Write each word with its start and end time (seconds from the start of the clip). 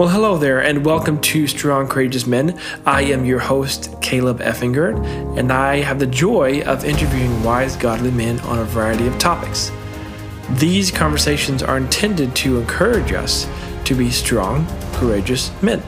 Well, 0.00 0.08
hello 0.08 0.38
there, 0.38 0.60
and 0.60 0.82
welcome 0.82 1.20
to 1.20 1.46
Strong 1.46 1.88
Courageous 1.88 2.26
Men. 2.26 2.58
I 2.86 3.02
am 3.02 3.26
your 3.26 3.38
host, 3.38 4.00
Caleb 4.00 4.38
Effinger, 4.38 4.96
and 5.36 5.52
I 5.52 5.80
have 5.80 5.98
the 5.98 6.06
joy 6.06 6.62
of 6.62 6.86
interviewing 6.86 7.42
wise, 7.44 7.76
godly 7.76 8.10
men 8.10 8.40
on 8.40 8.60
a 8.60 8.64
variety 8.64 9.06
of 9.06 9.18
topics. 9.18 9.70
These 10.52 10.90
conversations 10.90 11.62
are 11.62 11.76
intended 11.76 12.34
to 12.36 12.58
encourage 12.58 13.12
us 13.12 13.46
to 13.84 13.94
be 13.94 14.10
strong, 14.10 14.66
courageous 14.94 15.52
men, 15.62 15.82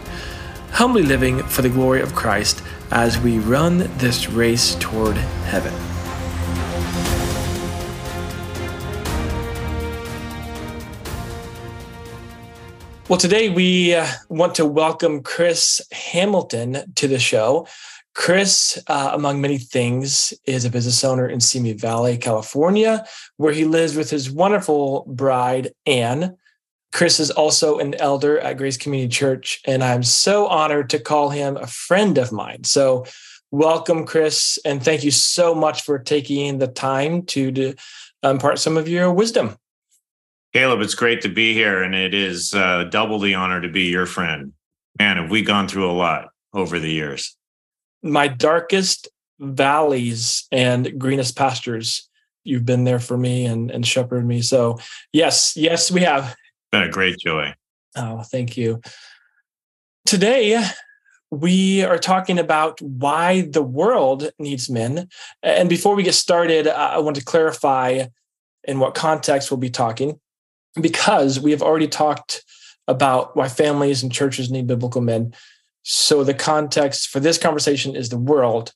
humbly 0.73 1.05
living 1.05 1.43
for 1.45 1.63
the 1.63 1.71
glory 1.71 2.03
of 2.03 2.15
Christ 2.15 2.63
as 2.91 3.19
we 3.19 3.39
run 3.39 3.79
this 3.97 4.29
race 4.29 4.75
toward 4.75 5.17
heaven. 5.17 5.73
Well, 13.13 13.19
today 13.19 13.51
we 13.51 13.95
uh, 13.95 14.07
want 14.31 14.55
to 14.55 14.65
welcome 14.65 15.23
Chris 15.23 15.83
Hamilton 15.93 16.95
to 16.95 17.07
the 17.07 17.19
show. 17.19 17.67
Chris, 18.15 18.83
uh, 18.87 19.11
among 19.13 19.39
many 19.39 19.59
things, 19.59 20.33
is 20.47 20.65
a 20.65 20.71
business 20.71 21.05
owner 21.05 21.29
in 21.29 21.39
Simi 21.39 21.75
Valley, 21.75 22.17
California, 22.17 23.05
where 23.37 23.53
he 23.53 23.67
lives 23.67 23.97
with 23.97 24.09
his 24.09 24.31
wonderful 24.31 25.05
bride, 25.07 25.75
Anne. 25.85 26.39
Chris 26.91 27.21
is 27.21 27.31
also 27.31 27.79
an 27.81 27.95
elder 27.97 28.39
at 28.39 28.57
Grace 28.57 28.79
Community 28.79 29.11
Church, 29.11 29.61
and 29.67 29.85
I'm 29.85 30.05
so 30.05 30.47
honored 30.47 30.89
to 30.89 30.99
call 30.99 31.29
him 31.29 31.59
a 31.59 31.67
friend 31.67 32.17
of 32.17 32.33
mine. 32.33 32.65
So, 32.65 33.05
welcome, 33.51 34.07
Chris, 34.07 34.59
and 34.65 34.83
thank 34.83 35.05
you 35.05 35.11
so 35.11 35.55
much 35.55 35.83
for 35.83 35.99
taking 35.99 36.61
the 36.61 36.67
time 36.67 37.27
to, 37.27 37.53
to 37.53 37.75
impart 38.23 38.59
some 38.59 38.79
of 38.79 38.89
your 38.89 39.13
wisdom. 39.13 39.59
Caleb, 40.53 40.83
it's 40.83 40.95
great 40.95 41.23
to 41.23 41.31
be 41.31 41.55
here, 41.55 41.83
and 41.83 41.95
it 41.95 42.13
is 42.13 42.53
uh, 42.53 42.85
double 42.85 43.19
the 43.19 43.35
honor 43.35 43.63
to 43.63 43.71
be 43.71 43.85
your 43.85 44.05
friend. 44.05 44.53
Man, 44.99 45.17
have 45.17 45.31
we 45.31 45.43
gone 45.43 45.67
through 45.67 45.91
a 45.91 45.93
lot 45.93 46.29
over 46.53 46.79
the 46.79 46.91
years? 46.91 47.35
My 48.03 48.29
darkest 48.29 49.09
valleys 49.41 50.47
and 50.53 50.99
greenest 50.99 51.37
pastures, 51.37 52.07
you've 52.45 52.67
been 52.67 52.85
there 52.85 53.01
for 53.01 53.17
me 53.17 53.47
and, 53.47 53.71
and 53.71 53.87
shepherded 53.87 54.27
me. 54.27 54.43
So, 54.43 54.79
yes, 55.11 55.57
yes, 55.57 55.91
we 55.91 56.03
have. 56.03 56.37
Been 56.71 56.83
a 56.83 56.91
great 56.91 57.17
joy. 57.19 57.55
Oh, 57.97 58.23
thank 58.23 58.55
you. 58.59 58.83
Today, 60.05 60.63
we 61.31 61.83
are 61.83 61.99
talking 61.99 62.39
about 62.39 62.79
why 62.83 63.49
the 63.51 63.63
world 63.63 64.31
needs 64.39 64.69
men. 64.69 65.09
And 65.43 65.71
before 65.71 65.95
we 65.95 66.03
get 66.03 66.15
started, 66.15 66.69
I 66.69 66.99
want 66.99 67.17
to 67.17 67.25
clarify 67.25 68.05
in 68.65 68.81
what 68.81 68.95
context 68.95 69.51
we'll 69.51 69.57
be 69.57 69.71
talking 69.71 70.21
because 70.81 71.41
we 71.41 71.51
have 71.51 71.63
already 71.63 71.89
talked 71.89 72.45
about 72.89 73.37
why 73.37 73.49
families 73.49 74.03
and 74.03 74.13
churches 74.13 74.51
need 74.51 74.67
biblical 74.67 75.01
men. 75.01 75.35
So 75.83 76.25
the 76.25 76.35
context 76.35 77.09
for 77.09 77.21
this 77.21 77.39
conversation 77.39 77.95
is 77.97 78.09
the 78.09 78.19
world. 78.19 78.73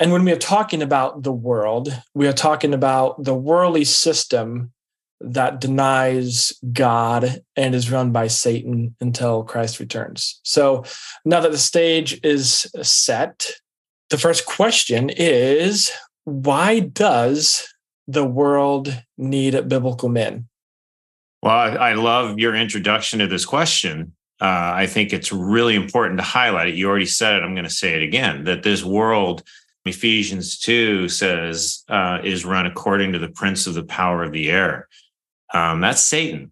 And 0.00 0.12
when 0.12 0.24
we 0.24 0.32
are 0.32 0.36
talking 0.36 0.82
about 0.82 1.22
the 1.22 1.32
world, 1.32 2.02
we 2.14 2.26
are 2.26 2.32
talking 2.32 2.74
about 2.74 3.22
the 3.22 3.34
worldly 3.34 3.84
system 3.84 4.72
that 5.20 5.60
denies 5.60 6.52
God 6.72 7.42
and 7.56 7.74
is 7.74 7.90
run 7.90 8.10
by 8.10 8.26
Satan 8.26 8.96
until 9.00 9.44
Christ 9.44 9.80
returns. 9.80 10.40
So 10.42 10.84
now 11.24 11.40
that 11.40 11.52
the 11.52 11.58
stage 11.58 12.20
is 12.24 12.66
set, 12.82 13.50
the 14.10 14.18
first 14.18 14.46
question 14.46 15.10
is 15.10 15.92
why 16.24 16.80
does 16.80 17.68
the 18.06 18.24
world 18.24 19.02
need 19.16 19.68
biblical 19.68 20.08
men? 20.08 20.48
Well, 21.44 21.52
I, 21.52 21.90
I 21.90 21.92
love 21.92 22.38
your 22.38 22.54
introduction 22.54 23.18
to 23.18 23.26
this 23.26 23.44
question. 23.44 24.14
Uh, 24.40 24.72
I 24.76 24.86
think 24.86 25.12
it's 25.12 25.30
really 25.30 25.74
important 25.74 26.18
to 26.18 26.24
highlight 26.24 26.68
it. 26.68 26.74
You 26.74 26.88
already 26.88 27.04
said 27.04 27.34
it. 27.34 27.42
I'm 27.42 27.54
going 27.54 27.66
to 27.66 27.70
say 27.70 27.92
it 27.92 28.02
again 28.02 28.44
that 28.44 28.62
this 28.62 28.82
world, 28.82 29.42
Ephesians 29.84 30.58
2 30.60 31.10
says, 31.10 31.84
uh, 31.90 32.20
is 32.24 32.46
run 32.46 32.64
according 32.64 33.12
to 33.12 33.18
the 33.18 33.28
prince 33.28 33.66
of 33.66 33.74
the 33.74 33.84
power 33.84 34.22
of 34.22 34.32
the 34.32 34.50
air. 34.50 34.88
Um, 35.52 35.82
that's 35.82 36.00
Satan. 36.00 36.50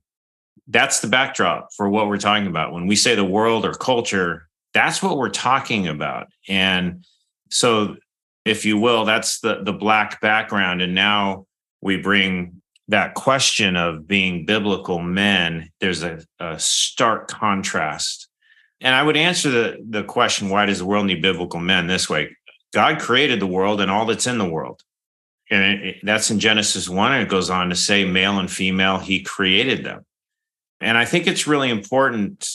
That's 0.69 1.01
the 1.01 1.09
backdrop 1.09 1.71
for 1.75 1.89
what 1.89 2.07
we're 2.07 2.19
talking 2.19 2.47
about. 2.47 2.75
When 2.75 2.87
we 2.87 2.97
say 2.97 3.15
the 3.15 3.25
world 3.25 3.65
or 3.65 3.73
culture, 3.73 4.47
that's 4.75 5.03
what 5.03 5.17
we're 5.17 5.31
talking 5.31 5.89
about. 5.89 6.27
And 6.51 7.07
so, 7.51 7.97
if 8.45 8.67
you 8.67 8.77
will, 8.77 9.07
that's 9.07 9.41
the, 9.41 9.63
the 9.63 9.73
black 9.73 10.21
background. 10.21 10.83
And 10.83 10.95
now 10.95 11.47
we 11.81 11.97
bring 11.97 12.62
that 12.93 13.15
question 13.15 13.75
of 13.75 14.07
being 14.07 14.45
biblical 14.45 14.99
men, 14.99 15.71
there's 15.81 16.03
a, 16.03 16.21
a, 16.39 16.59
stark 16.59 17.27
contrast. 17.27 18.29
And 18.83 18.95
I 18.95 19.03
would 19.03 19.17
answer 19.17 19.51
the, 19.51 19.79
the 19.89 20.05
question, 20.05 20.51
why 20.51 20.67
does 20.67 20.81
the 20.81 20.85
world 20.85 21.07
need 21.07 21.23
biblical 21.23 21.59
men 21.59 21.87
this 21.87 22.11
way? 22.11 22.37
God 22.75 23.01
created 23.01 23.41
the 23.41 23.47
world 23.47 23.81
and 23.81 23.91
all 23.91 24.05
that's 24.05 24.27
in 24.27 24.37
the 24.37 24.49
world. 24.49 24.83
And 25.51 25.83
it, 25.83 25.97
that's 26.03 26.31
in 26.31 26.39
Genesis 26.39 26.87
1. 26.87 27.13
And 27.13 27.23
it 27.23 27.31
goes 27.31 27.49
on 27.49 27.71
to 27.71 27.77
say, 27.77 28.05
male 28.05 28.39
and 28.39 28.51
female, 28.51 28.99
he 28.99 29.23
created 29.23 29.85
them. 29.85 30.05
And 30.83 30.99
I 30.99 31.07
think 31.07 31.27
it's 31.27 31.47
really 31.47 31.71
important 31.71 32.47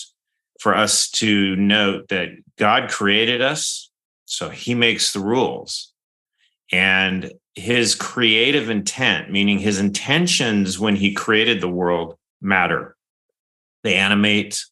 for 0.59 0.75
us 0.75 1.09
to 1.11 1.55
note 1.55 2.09
that 2.09 2.29
God 2.59 2.91
created 2.91 3.41
us, 3.41 3.89
so 4.25 4.49
he 4.49 4.75
makes 4.75 5.13
the 5.13 5.19
rules. 5.19 5.93
And 6.71 7.31
his 7.57 7.95
creative 7.95 8.69
intent, 8.69 9.31
meaning 9.31 9.57
his 9.57 9.79
intentions 9.79 10.78
when 10.78 10.95
he 10.95 11.12
created 11.12 11.59
the 11.59 11.68
world, 11.68 12.16
matter. 12.40 12.95
They 13.84 13.95
animate 13.95 14.63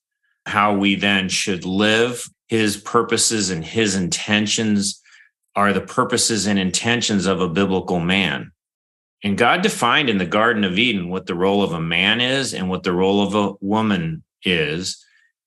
how 0.46 0.78
we 0.78 0.94
then 0.94 1.28
should 1.28 1.66
live. 1.66 2.30
His 2.48 2.78
purposes 2.78 3.50
and 3.50 3.66
his 3.66 3.96
intentions 3.96 5.02
are 5.56 5.74
the 5.74 5.82
purposes 5.82 6.46
and 6.46 6.60
intentions 6.60 7.26
of 7.26 7.42
a 7.42 7.50
biblical 7.50 8.00
man. 8.00 8.52
And 9.24 9.36
God 9.36 9.64
defined 9.64 10.08
in 10.08 10.20
the 10.20 10.26
Garden 10.26 10.64
of 10.64 10.78
Eden 10.78 11.10
what 11.10 11.26
the 11.26 11.34
role 11.34 11.64
of 11.64 11.72
a 11.72 11.82
man 11.82 12.22
is 12.22 12.54
and 12.54 12.70
what 12.70 12.84
the 12.84 12.94
role 12.94 13.24
of 13.24 13.34
a 13.34 13.56
woman 13.62 14.24
is. 14.44 15.04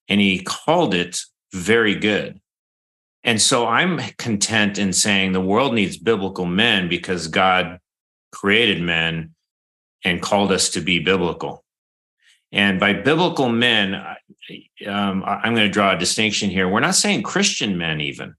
And 0.09 0.21
he 0.21 0.43
called 0.43 0.93
it 0.93 1.21
very 1.53 1.95
good. 1.95 2.41
And 3.29 3.43
so 3.43 3.67
I'm 3.67 3.99
content 4.17 4.79
in 4.79 4.95
saying 4.95 5.33
the 5.33 5.41
world 5.43 5.75
needs 5.75 5.99
biblical 5.99 6.47
men 6.47 6.89
because 6.89 7.29
God 7.29 7.79
created 8.33 8.81
men 8.81 9.35
and 10.03 10.23
called 10.23 10.51
us 10.51 10.71
to 10.71 10.81
be 10.81 10.99
biblical. 10.99 11.63
And 12.53 12.81
by 12.81 12.95
biblical 12.95 13.51
men, 13.51 13.97
um, 14.87 15.23
I'm 15.27 15.55
going 15.55 15.67
to 15.67 15.69
draw 15.69 15.95
a 15.95 15.99
distinction 15.99 16.49
here. 16.49 16.71
We're 16.71 16.81
not 16.81 16.95
saying 16.95 17.23
Christian 17.23 17.77
men, 17.77 18.01
even. 18.01 18.35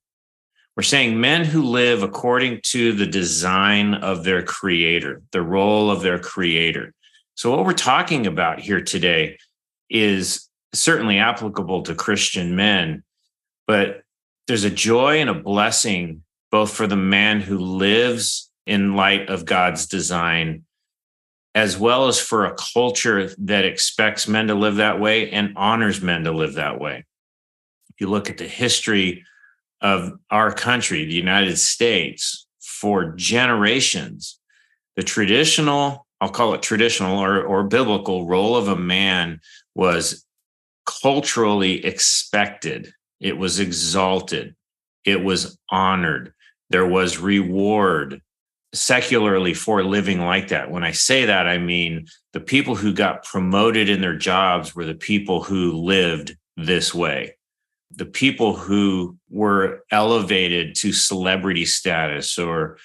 We're 0.76 0.82
saying 0.82 1.22
men 1.22 1.46
who 1.46 1.62
live 1.62 2.02
according 2.02 2.62
to 2.72 2.92
the 2.92 3.06
design 3.06 3.94
of 3.94 4.24
their 4.24 4.42
creator, 4.42 5.22
the 5.34 5.44
role 5.44 5.92
of 5.92 6.02
their 6.02 6.18
creator. 6.18 6.96
So, 7.36 7.56
what 7.56 7.64
we're 7.64 7.74
talking 7.74 8.26
about 8.26 8.60
here 8.60 8.82
today 8.82 9.38
is 9.88 10.50
certainly 10.74 11.20
applicable 11.20 11.84
to 11.84 11.94
Christian 11.94 12.56
men, 12.56 13.04
but 13.68 14.02
there's 14.50 14.64
a 14.64 14.70
joy 14.72 15.22
and 15.22 15.30
a 15.30 15.34
blessing 15.36 16.24
both 16.52 16.74
for 16.74 16.88
the 16.88 16.96
man 16.96 17.40
who 17.40 17.60
lives 17.60 18.52
in 18.66 18.96
light 18.96 19.30
of 19.30 19.46
God's 19.46 19.86
design, 19.86 20.66
as 21.54 21.78
well 21.78 22.08
as 22.08 22.20
for 22.20 22.46
a 22.46 22.56
culture 22.56 23.30
that 23.38 23.64
expects 23.64 24.28
men 24.28 24.48
to 24.48 24.56
live 24.56 24.78
that 24.78 25.00
way 25.00 25.30
and 25.30 25.54
honors 25.56 26.02
men 26.02 26.24
to 26.24 26.32
live 26.32 26.56
that 26.56 26.80
way. 26.80 27.06
If 27.92 28.02
you 28.02 28.08
look 28.08 28.32
at 28.32 28.40
the 28.40 28.48
history 28.48 29.24
of 29.82 30.14
our 30.32 30.52
country, 30.52 31.06
the 31.06 31.14
United 31.14 31.58
States, 31.58 32.48
for 32.60 33.14
generations, 33.16 34.40
the 34.96 35.04
traditional, 35.04 36.08
I'll 36.22 36.30
call 36.30 36.56
it 36.56 36.64
traditional 36.64 37.20
or, 37.20 37.44
or 37.44 37.66
biblical 37.66 38.26
role 38.26 38.56
of 38.56 38.68
a 38.68 38.76
man 38.76 39.42
was 39.76 40.26
culturally 40.88 41.86
expected 41.86 42.94
it 43.20 43.38
was 43.38 43.60
exalted, 43.60 44.56
it 45.06 45.24
was 45.24 45.58
honored, 45.70 46.34
there 46.70 46.88
was 46.88 47.20
reward 47.20 48.22
secularly 48.74 49.54
for 49.54 49.84
living 49.84 50.22
like 50.22 50.50
that. 50.50 50.70
When 50.70 50.84
I 50.84 50.92
say 50.92 51.26
that, 51.26 51.48
I 51.48 51.58
mean 51.58 52.06
the 52.34 52.40
people 52.40 52.76
who 52.76 52.94
got 52.94 53.24
promoted 53.24 53.90
in 53.90 54.02
their 54.02 54.16
jobs 54.16 54.76
were 54.76 54.86
the 54.86 54.96
people 54.96 55.42
who 55.42 55.74
lived 55.74 56.38
this 56.56 56.94
way. 56.94 57.36
The 57.92 58.06
people 58.06 58.56
who 58.56 59.18
were 59.30 59.84
elevated 59.92 60.76
to 60.76 60.94
celebrity 60.94 61.66
status 61.66 62.38
or 62.38 62.78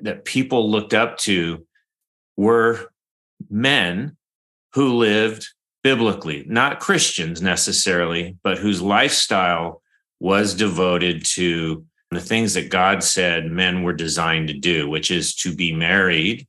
that 0.00 0.24
people 0.24 0.70
looked 0.70 0.92
up 0.92 1.16
to 1.18 1.66
were 2.36 2.90
men 3.48 4.16
who 4.74 4.96
lived 4.96 5.48
biblically, 5.82 6.44
not 6.46 6.80
Christians 6.80 7.42
necessarily, 7.42 8.36
but 8.42 8.58
whose 8.58 8.80
lifestyle 8.80 9.82
was 10.20 10.54
devoted 10.54 11.24
to 11.24 11.84
the 12.10 12.20
things 12.20 12.54
that 12.54 12.70
God 12.70 13.02
said 13.02 13.50
men 13.50 13.82
were 13.82 13.92
designed 13.92 14.48
to 14.48 14.54
do, 14.54 14.88
which 14.88 15.10
is 15.10 15.34
to 15.36 15.54
be 15.54 15.72
married, 15.72 16.46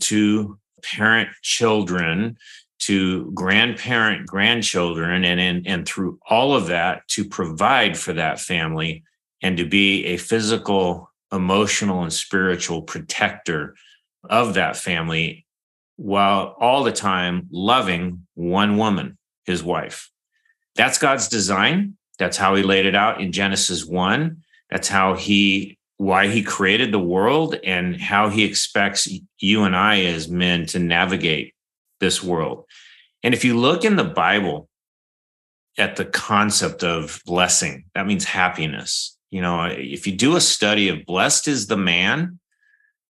to 0.00 0.58
parent 0.82 1.28
children, 1.42 2.36
to 2.82 3.30
grandparent 3.32 4.26
grandchildren 4.26 5.24
and, 5.24 5.40
and 5.40 5.66
and 5.66 5.86
through 5.86 6.18
all 6.28 6.56
of 6.56 6.66
that 6.66 7.06
to 7.06 7.24
provide 7.24 7.96
for 7.96 8.12
that 8.12 8.40
family 8.40 9.04
and 9.40 9.56
to 9.56 9.64
be 9.64 10.04
a 10.06 10.16
physical 10.16 11.08
emotional 11.32 12.02
and 12.02 12.12
spiritual 12.12 12.82
protector 12.82 13.76
of 14.28 14.54
that 14.54 14.76
family 14.76 15.46
while 16.02 16.56
all 16.58 16.82
the 16.82 16.92
time 16.92 17.48
loving 17.50 18.26
one 18.34 18.76
woman 18.76 19.16
his 19.44 19.62
wife 19.62 20.10
that's 20.74 20.98
god's 20.98 21.28
design 21.28 21.96
that's 22.18 22.36
how 22.36 22.54
he 22.54 22.62
laid 22.62 22.86
it 22.86 22.94
out 22.94 23.20
in 23.20 23.32
genesis 23.32 23.84
1 23.84 24.42
that's 24.70 24.88
how 24.88 25.14
he 25.14 25.78
why 26.02 26.26
he 26.26 26.42
created 26.42 26.90
the 26.90 26.98
world 26.98 27.54
and 27.62 28.00
how 28.00 28.28
he 28.28 28.42
expects 28.42 29.08
you 29.38 29.62
and 29.62 29.76
I 29.76 30.00
as 30.00 30.28
men 30.28 30.66
to 30.66 30.80
navigate 30.80 31.54
this 32.00 32.20
world. 32.20 32.64
And 33.22 33.34
if 33.34 33.44
you 33.44 33.56
look 33.56 33.84
in 33.84 33.94
the 33.94 34.02
Bible 34.02 34.68
at 35.78 35.94
the 35.94 36.04
concept 36.04 36.82
of 36.82 37.20
blessing, 37.24 37.84
that 37.94 38.08
means 38.08 38.24
happiness. 38.24 39.16
You 39.30 39.42
know, 39.42 39.66
if 39.66 40.04
you 40.06 40.12
do 40.12 40.34
a 40.34 40.40
study 40.40 40.88
of 40.88 41.06
blessed 41.06 41.46
is 41.46 41.68
the 41.68 41.76
man, 41.76 42.40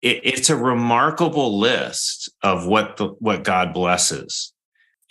it, 0.01 0.21
it's 0.23 0.49
a 0.49 0.55
remarkable 0.55 1.59
list 1.59 2.26
of 2.43 2.67
what 2.67 2.97
the 2.97 3.07
what 3.19 3.43
God 3.43 3.73
blesses. 3.73 4.53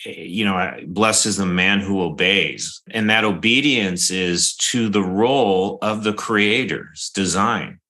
You 0.05 0.45
know, 0.45 0.77
blesses 0.87 1.39
the 1.39 1.47
man 1.47 1.81
who 1.81 2.03
obeys, 2.03 2.83
and 2.91 3.09
that 3.09 3.25
obedience 3.25 4.11
is 4.11 4.55
to 4.57 4.89
the 4.89 5.03
role 5.03 5.79
of 5.81 6.05
the 6.05 6.13
Creator's 6.13 7.11
design. 7.15 7.81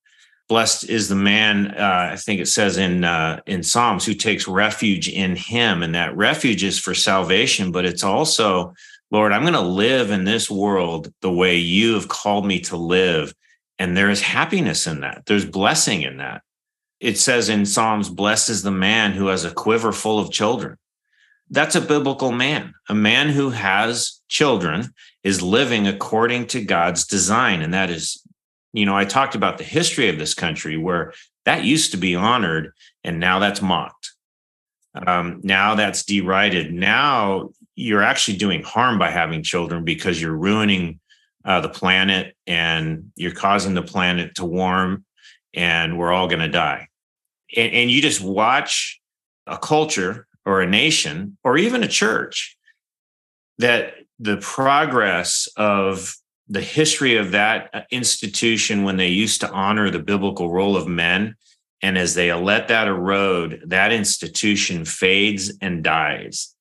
Blessed 0.47 0.89
is 0.89 1.09
the 1.09 1.15
man 1.15 1.75
uh, 1.77 2.09
i 2.13 2.15
think 2.15 2.39
it 2.39 2.47
says 2.47 2.77
in 2.77 3.03
uh, 3.03 3.41
in 3.45 3.61
psalms 3.63 4.05
who 4.05 4.13
takes 4.13 4.47
refuge 4.47 5.09
in 5.09 5.35
him. 5.35 5.83
And 5.83 5.93
that 5.95 6.15
refuge 6.15 6.63
is 6.63 6.79
for 6.79 6.93
salvation 6.93 7.71
but 7.71 7.85
it's 7.85 8.03
also 8.03 8.73
lord 9.11 9.33
i'm 9.33 9.41
going 9.41 9.53
to 9.53 9.61
live 9.61 10.09
in 10.09 10.23
this 10.23 10.49
world 10.49 11.13
the 11.21 11.31
way 11.31 11.57
you 11.57 11.93
have 11.95 12.07
called 12.07 12.45
me 12.45 12.61
to 12.61 12.77
live. 12.77 13.33
And 13.79 13.95
there 13.95 14.09
is 14.09 14.21
happiness 14.21 14.87
in 14.87 15.01
that. 15.01 15.23
There's 15.27 15.45
blessing 15.45 16.01
in 16.01 16.17
that 16.17 16.41
it 16.99 17.17
says 17.17 17.49
in 17.49 17.65
psalms 17.65 18.09
blessed 18.09 18.49
is 18.49 18.63
the 18.63 18.71
man 18.71 19.11
who 19.11 19.27
has 19.27 19.45
a 19.45 19.53
quiver 19.53 19.91
full 19.91 20.19
of 20.19 20.31
children 20.31 20.77
that's 21.49 21.75
a 21.75 21.81
biblical 21.81 22.31
man 22.31 22.73
a 22.89 22.95
man 22.95 23.29
who 23.29 23.49
has 23.49 24.21
children 24.27 24.93
is 25.23 25.41
living 25.41 25.87
according 25.87 26.45
to 26.47 26.63
god's 26.63 27.05
design 27.05 27.61
and 27.61 27.73
that 27.73 27.89
is 27.89 28.23
you 28.77 28.85
know, 28.85 28.95
I 28.95 29.05
talked 29.05 29.33
about 29.33 29.57
the 29.57 29.63
history 29.63 30.07
of 30.09 30.19
this 30.19 30.35
country 30.35 30.77
where 30.77 31.13
that 31.45 31.63
used 31.63 31.91
to 31.91 31.97
be 31.97 32.15
honored 32.15 32.73
and 33.03 33.19
now 33.19 33.39
that's 33.39 33.59
mocked. 33.59 34.11
Um, 34.93 35.41
now 35.43 35.73
that's 35.73 36.03
derided. 36.05 36.71
Now 36.71 37.49
you're 37.75 38.03
actually 38.03 38.37
doing 38.37 38.61
harm 38.61 38.99
by 38.99 39.09
having 39.09 39.41
children 39.41 39.83
because 39.83 40.21
you're 40.21 40.35
ruining 40.35 40.99
uh, 41.43 41.61
the 41.61 41.69
planet 41.69 42.35
and 42.45 43.11
you're 43.15 43.31
causing 43.31 43.73
the 43.73 43.81
planet 43.81 44.35
to 44.35 44.45
warm 44.45 45.05
and 45.57 45.97
we're 45.97 46.13
all 46.13 46.27
going 46.27 46.39
to 46.39 46.47
die. 46.47 46.87
And, 47.55 47.73
and 47.73 47.91
you 47.91 48.01
just 48.01 48.21
watch 48.21 49.01
a 49.47 49.57
culture 49.57 50.27
or 50.45 50.61
a 50.61 50.67
nation 50.67 51.37
or 51.43 51.57
even 51.57 51.83
a 51.83 51.87
church 51.87 52.57
that 53.57 53.95
the 54.19 54.37
progress 54.37 55.49
of 55.57 56.15
the 56.47 56.61
history 56.61 57.17
of 57.17 57.31
that 57.31 57.69
uh, 57.73 57.81
institution 57.91 58.83
when 58.83 58.97
they 58.97 59.07
used 59.07 59.41
to 59.41 59.51
honor 59.51 59.89
the 59.89 59.99
biblical 59.99 60.49
role 60.49 60.77
of 60.77 60.87
men 60.87 61.35
and 61.81 61.97
as 61.97 62.15
they 62.15 62.31
let 62.33 62.69
that 62.69 62.87
erode 62.87 63.61
that 63.65 63.91
institution 63.91 64.85
fades 64.85 65.53
and 65.61 65.83
dies 65.83 66.55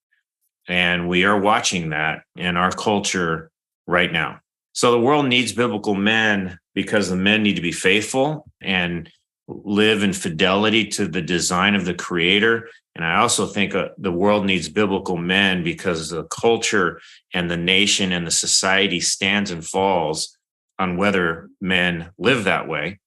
and 0.68 1.08
we 1.08 1.24
are 1.24 1.38
watching 1.38 1.90
that 1.90 2.22
in 2.34 2.56
our 2.56 2.72
culture 2.72 3.50
right 3.86 4.12
now 4.12 4.40
so 4.76 4.90
the 4.90 5.00
world 5.00 5.26
needs 5.26 5.52
biblical 5.52 5.94
men 5.94 6.58
because 6.74 7.08
the 7.08 7.16
men 7.16 7.42
need 7.42 7.56
to 7.56 7.62
be 7.62 7.72
faithful 7.72 8.44
and 8.60 9.10
live 9.48 10.02
in 10.02 10.12
fidelity 10.12 10.86
to 10.86 11.06
the 11.06 11.22
design 11.22 11.74
of 11.74 11.84
the 11.84 11.94
creator 11.94 12.68
and 12.96 13.04
I 13.04 13.16
also 13.16 13.44
think 13.44 13.74
uh, 13.74 13.88
the 13.98 14.10
world 14.10 14.46
needs 14.46 14.70
biblical 14.70 15.18
men 15.18 15.62
because 15.62 16.08
the 16.08 16.24
culture 16.24 16.98
and 17.34 17.50
the 17.50 17.56
nation 17.58 18.10
and 18.10 18.26
the 18.26 18.30
society 18.30 19.00
stands 19.00 19.50
and 19.50 19.62
falls 19.62 20.38
on 20.78 20.96
whether 20.96 21.50
men 21.60 22.08
live 22.16 22.44
that 22.44 22.66
way 22.66 22.98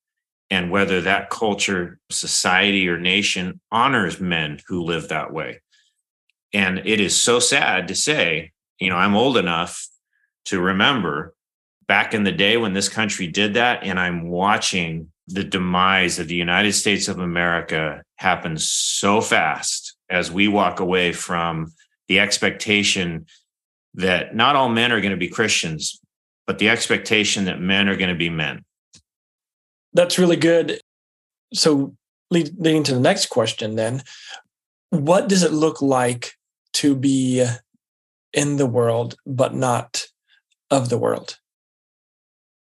and 0.52 0.70
whether 0.70 1.02
that 1.02 1.32
culture, 1.32 1.98
society, 2.12 2.88
or 2.88 3.00
nation 3.00 3.60
honors 3.72 4.20
men 4.20 4.60
who 4.68 4.84
live 4.84 5.08
that 5.08 5.34
way. 5.34 5.60
And 6.54 6.80
it 6.86 7.00
is 7.00 7.16
so 7.16 7.40
sad 7.40 7.88
to 7.88 7.96
say, 7.96 8.52
you 8.80 8.92
know, 8.92 8.96
I'm 8.96 9.16
old 9.16 9.38
enough 9.38 9.88
to 10.46 10.62
remember 10.62 11.34
back 11.90 12.14
in 12.14 12.24
the 12.24 12.32
day 12.32 12.56
when 12.56 12.74
this 12.74 12.88
country 12.88 13.26
did 13.26 13.56
that, 13.56 13.84
and 13.84 14.00
I'm 14.00 14.30
watching 14.30 15.12
the 15.28 15.44
demise 15.44 16.20
of 16.20 16.28
the 16.28 16.36
United 16.36 16.74
States 16.74 17.08
of 17.08 17.18
America 17.18 18.04
happen 18.18 18.58
so 18.58 19.20
fast 19.22 19.98
as 20.08 20.32
we 20.32 20.48
walk 20.48 20.80
away 20.80 21.12
from 21.12 21.74
the 22.08 22.20
expectation 22.20 23.26
that 23.96 24.36
not 24.36 24.56
all 24.56 24.70
men 24.70 24.92
are 24.92 25.02
going 25.02 25.12
to 25.12 25.18
be 25.18 25.28
Christians, 25.28 26.00
but 26.46 26.60
the 26.60 26.70
expectation 26.70 27.46
that 27.46 27.60
men 27.60 27.90
are 27.90 27.98
going 27.98 28.10
to 28.10 28.16
be 28.16 28.30
men. 28.30 28.64
That's 29.94 30.20
really 30.20 30.36
good. 30.36 30.80
So, 31.56 31.96
leading 32.30 32.84
to 32.84 32.94
the 32.94 33.00
next 33.00 33.32
question, 33.32 33.76
then, 33.76 34.04
what 34.92 35.28
does 35.28 35.42
it 35.42 35.52
look 35.52 35.82
like 35.82 36.34
to 36.74 36.96
be 36.96 37.48
in 38.32 38.58
the 38.58 38.68
world, 38.68 39.16
but 39.26 39.56
not 39.56 40.06
of 40.70 40.90
the 40.90 40.98
world? 41.00 41.40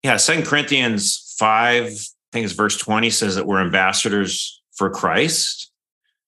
Yeah, 0.03 0.17
Second 0.17 0.47
Corinthians 0.47 1.35
5 1.39 1.87
I 2.33 2.37
think 2.37 2.45
it's 2.45 2.55
verse 2.55 2.79
20 2.79 3.11
says 3.11 3.35
that 3.37 3.47
we're 3.47 3.61
ambassadors 3.61 4.63
for 4.75 4.89
Christ. 4.89 5.71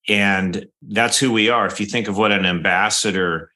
And 0.07 0.67
that's 0.83 1.19
who 1.19 1.33
we 1.33 1.49
are. 1.49 1.67
If 1.67 1.81
you 1.81 1.87
think 1.87 2.09
of 2.09 2.19
what 2.19 2.31
an 2.31 2.45
ambassador 2.45 3.51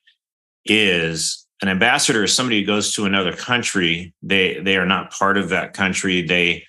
is, 0.65 1.47
an 1.61 1.69
ambassador 1.69 2.25
is 2.25 2.33
somebody 2.33 2.61
who 2.61 2.67
goes 2.67 2.95
to 2.95 3.05
another 3.05 3.35
country. 3.35 4.15
They 4.23 4.61
they 4.61 4.79
are 4.79 4.87
not 4.87 5.11
part 5.11 5.37
of 5.37 5.51
that 5.51 5.75
country. 5.75 6.23
They 6.23 6.65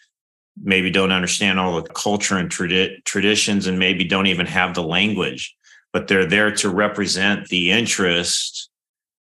maybe 0.62 0.92
don't 0.92 1.14
understand 1.14 1.62
all 1.62 1.82
the 1.82 1.88
culture 1.88 2.38
and 2.38 2.50
tradi- 2.50 3.02
traditions 3.06 3.68
and 3.68 3.80
maybe 3.80 4.04
don't 4.04 4.28
even 4.28 4.48
have 4.48 4.74
the 4.74 4.84
language, 4.84 5.56
but 5.94 6.10
they're 6.10 6.26
there 6.26 6.52
to 6.56 6.70
represent 6.70 7.48
the 7.48 7.72
interest 7.72 8.70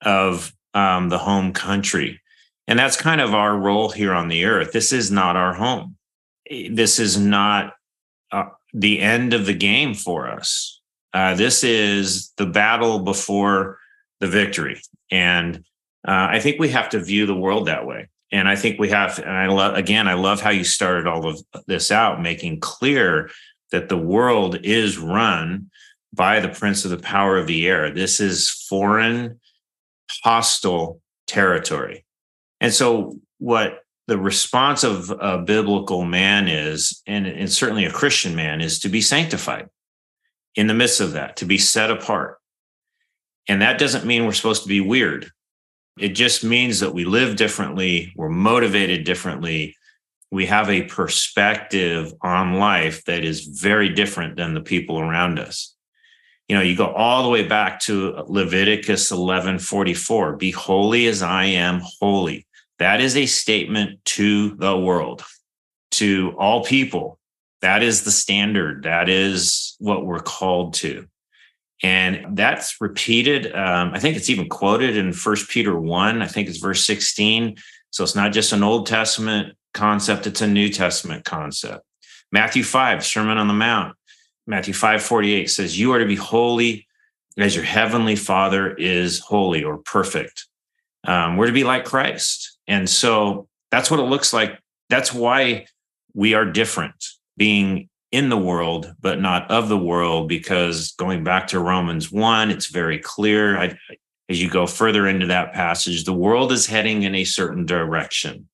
of 0.03 0.53
um, 0.75 1.09
the 1.09 1.19
home 1.19 1.55
country. 1.55 2.21
And 2.67 2.79
that's 2.79 2.97
kind 2.97 3.21
of 3.21 3.35
our 3.35 3.57
role 3.57 3.91
here 3.91 4.15
on 4.15 4.29
the 4.29 4.45
earth. 4.47 4.73
This 4.73 4.93
is 4.93 5.11
not 5.11 5.37
our 5.37 5.55
home 5.55 5.97
this 6.51 6.99
is 6.99 7.19
not 7.19 7.75
uh, 8.33 8.47
the 8.73 9.01
end 9.01 9.35
of 9.35 9.47
the 9.47 9.55
game 9.55 9.95
for 9.95 10.29
us. 10.29 10.81
Uh, 11.13 11.35
this 11.35 11.63
is 11.63 12.33
the 12.37 12.47
battle 12.47 13.01
before 13.01 13.79
the 14.21 14.27
victory. 14.27 14.81
And 15.11 15.57
uh, 16.07 16.29
I 16.31 16.41
think 16.41 16.59
we 16.59 16.71
have 16.71 16.89
to 16.91 17.01
view 17.01 17.27
the 17.27 17.37
world 17.37 17.67
that 17.67 17.87
way. 17.87 18.09
And 18.33 18.49
I 18.49 18.57
think 18.57 18.81
we 18.81 18.89
have, 18.91 19.19
and 19.19 19.31
I 19.31 19.47
love, 19.47 19.77
again, 19.77 20.09
I 20.09 20.15
love 20.15 20.41
how 20.41 20.51
you 20.51 20.65
started 20.65 21.07
all 21.07 21.29
of 21.29 21.41
this 21.67 21.93
out, 21.93 22.21
making 22.21 22.61
clear 22.61 23.31
that 23.71 23.89
the 23.89 23.97
world 23.97 24.59
is 24.65 24.99
run 24.99 25.71
by 26.13 26.41
the 26.41 26.49
prince 26.49 26.85
of 26.85 26.91
the 26.91 26.99
power 26.99 27.39
of 27.39 27.47
the 27.47 27.69
air. 27.69 27.93
This 27.93 28.19
is 28.19 28.51
foreign, 28.51 29.41
hostile 30.25 31.01
territory. 31.27 32.05
And 32.61 32.73
so, 32.73 33.19
what 33.39 33.81
the 34.07 34.19
response 34.19 34.85
of 34.85 35.11
a 35.11 35.39
biblical 35.39 36.05
man 36.05 36.49
is, 36.49 37.03
and, 37.07 37.27
and 37.27 37.51
certainly 37.51 37.85
a 37.85 37.93
Christian 37.93 38.35
man, 38.35 38.61
is 38.61 38.79
to 38.81 38.89
be 38.89 39.01
sanctified 39.01 39.69
in 40.55 40.67
the 40.67 40.75
midst 40.75 41.01
of 41.01 41.13
that, 41.13 41.37
to 41.37 41.47
be 41.47 41.59
set 41.59 41.91
apart. 41.91 42.39
And 43.49 43.63
that 43.63 43.79
doesn't 43.79 44.05
mean 44.05 44.25
we're 44.25 44.33
supposed 44.33 44.63
to 44.63 44.69
be 44.69 44.81
weird. 44.81 45.31
It 45.99 46.11
just 46.11 46.45
means 46.45 46.81
that 46.81 46.95
we 46.95 47.05
live 47.05 47.37
differently, 47.37 48.13
we're 48.17 48.29
motivated 48.29 49.05
differently, 49.05 49.77
we 50.31 50.47
have 50.47 50.69
a 50.69 50.83
perspective 50.83 52.13
on 52.21 52.55
life 52.55 53.05
that 53.05 53.25
is 53.25 53.47
very 53.47 53.91
different 53.91 54.37
than 54.37 54.55
the 54.55 54.61
people 54.61 54.99
around 54.99 55.39
us. 55.39 55.74
You 56.49 56.57
know, 56.57 56.63
you 56.63 56.77
go 56.77 56.93
all 56.93 57.23
the 57.23 57.29
way 57.31 57.47
back 57.47 57.81
to 57.81 58.23
Leviticus 58.27 59.11
11:44, 59.11 60.39
be 60.39 60.51
holy 60.51 61.07
as 61.07 61.23
I 61.23 61.47
am 61.47 61.81
holy. 62.01 62.47
That 62.79 63.01
is 63.01 63.17
a 63.17 63.27
statement 63.27 64.05
to 64.07 64.55
the 64.57 64.77
world, 64.77 65.25
to 65.93 66.35
all 66.39 66.65
people. 66.65 67.19
That 67.63 67.83
is 67.83 68.05
the 68.05 68.11
standard. 68.11 68.83
That 68.83 69.09
is 69.09 69.77
what 69.79 70.05
we're 70.05 70.21
called 70.21 70.75
to. 70.75 71.07
And 71.83 72.37
that's 72.37 72.81
repeated. 72.81 73.55
Um, 73.55 73.93
I 73.95 73.99
think 73.99 74.17
it's 74.17 74.31
even 74.31 74.49
quoted 74.49 74.97
in 74.97 75.13
First 75.13 75.49
Peter 75.49 75.79
1. 75.79 76.23
I 76.23 76.27
think 76.27 76.49
it's 76.49 76.59
verse 76.59 76.85
16. 76.87 77.57
So 77.91 78.05
it's 78.05 78.15
not 78.15 78.33
just 78.33 78.53
an 78.53 78.63
Old 78.63 78.87
Testament 78.87 79.57
concept, 79.73 80.27
it's 80.27 80.41
a 80.41 80.47
New 80.47 80.69
Testament 80.69 81.25
concept. 81.25 81.85
Matthew 82.33 82.65
5, 82.65 83.05
Sermon 83.05 83.39
on 83.39 83.49
the 83.49 83.55
Mount. 83.55 83.97
Matthew 84.47 84.75
5 84.75 85.03
48 85.03 85.51
says, 85.51 85.79
You 85.79 85.93
are 85.93 85.99
to 85.99 86.07
be 86.07 86.17
holy 86.17 86.87
as 87.37 87.55
your 87.55 87.65
heavenly 87.65 88.17
Father 88.17 88.75
is 88.75 89.19
holy 89.19 89.65
or 89.65 89.79
perfect. 89.79 90.47
Um, 91.07 91.37
we're 91.37 91.47
to 91.47 91.53
be 91.53 91.65
like 91.65 91.85
Christ. 91.85 92.59
And 92.67 92.89
so 92.89 93.49
that's 93.71 93.91
what 93.91 94.01
it 94.01 94.05
looks 94.05 94.33
like. 94.33 94.59
That's 94.89 95.13
why 95.13 95.67
we 96.15 96.35
are 96.35 96.45
different, 96.45 96.95
being 97.37 97.89
in 98.13 98.29
the 98.29 98.39
world, 98.39 98.95
but 99.01 99.21
not 99.21 99.51
of 99.51 99.69
the 99.69 99.79
world, 99.79 100.29
because 100.29 100.93
going 100.93 101.25
back 101.25 101.49
to 101.49 101.59
Romans 101.59 102.13
1, 102.13 102.51
it's 102.51 102.67
very 102.67 102.99
clear. 102.99 103.59
I, 103.59 103.77
as 104.29 104.41
you 104.41 104.49
go 104.49 104.67
further 104.67 105.09
into 105.09 105.27
that 105.27 105.53
passage, 105.53 106.05
the 106.05 106.13
world 106.13 106.53
is 106.53 106.67
heading 106.67 107.03
in 107.03 107.15
a 107.15 107.25
certain 107.25 107.67
direction. 107.67 108.49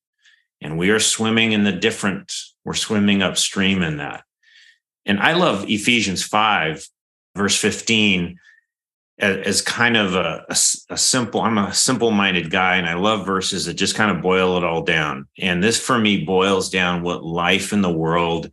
And 0.63 0.79
we 0.79 0.91
are 0.91 0.99
swimming 0.99 1.53
in 1.53 1.65
the 1.65 1.73
different, 1.73 2.33
we're 2.65 2.75
swimming 2.75 3.23
upstream 3.23 3.83
in 3.83 3.99
that. 3.99 4.25
And 5.07 5.19
I 5.21 5.33
love 5.33 5.69
Ephesians 5.69 6.23
5, 6.23 6.87
verse 7.37 7.57
15, 7.57 8.39
as, 9.19 9.61
kind 9.63 9.97
of 9.97 10.15
a, 10.15 10.45
a, 10.49 10.57
a 10.91 10.97
simple, 10.97 11.43
I'm 11.43 11.59
a 11.59 11.75
simple 11.75 12.11
minded 12.11 12.51
guy, 12.51 12.77
and 12.77 12.87
I 12.87 12.95
love 12.95 13.27
verses 13.27 13.67
that 13.67 13.75
just 13.75 13.95
kind 13.95 14.11
of 14.11 14.23
boil 14.23 14.57
it 14.57 14.65
all 14.65 14.83
down. 14.83 15.27
And 15.39 15.63
this 15.63 15.79
for 15.79 15.99
me 15.99 16.25
boils 16.25 16.71
down 16.71 17.03
what 17.03 17.25
life 17.25 17.73
in 17.73 17.83
the 17.83 17.93
world 17.93 18.51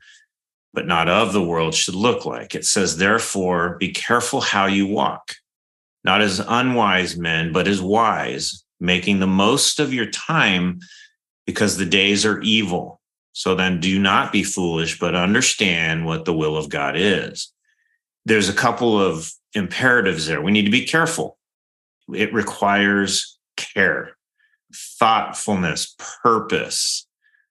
but 0.77 0.85
not 0.85 1.09
of 1.09 1.33
the 1.33 1.43
world 1.43 1.73
should 1.73 1.95
look 1.95 2.23
like. 2.23 2.53
It 2.53 2.63
says, 2.63 2.97
therefore, 2.97 3.77
be 3.79 3.89
careful 3.89 4.41
how 4.41 4.67
you 4.67 4.85
walk, 4.85 5.33
not 6.03 6.21
as 6.21 6.39
unwise 6.39 7.17
men, 7.17 7.51
but 7.51 7.67
as 7.67 7.81
wise, 7.81 8.63
making 8.79 9.19
the 9.19 9.25
most 9.25 9.79
of 9.79 9.91
your 9.91 10.05
time 10.05 10.79
because 11.47 11.77
the 11.77 11.85
days 11.87 12.27
are 12.27 12.41
evil. 12.41 12.96
So 13.37 13.53
then 13.53 13.79
do 13.79 13.99
not 13.99 14.31
be 14.31 14.43
foolish, 14.43 14.99
but 14.99 15.13
understand 15.13 16.05
what 16.07 16.25
the 16.25 16.33
will 16.33 16.57
of 16.57 16.69
God 16.69 16.95
is. 16.97 17.53
There's 18.25 18.49
a 18.49 18.53
couple 18.53 18.99
of 18.99 19.31
imperatives 19.53 20.25
there. 20.25 20.41
We 20.41 20.51
need 20.51 20.65
to 20.65 20.71
be 20.71 20.85
careful. 20.85 21.37
It 22.11 22.33
requires 22.33 23.37
care, 23.55 24.17
thoughtfulness, 24.73 25.95
purpose, 26.23 27.07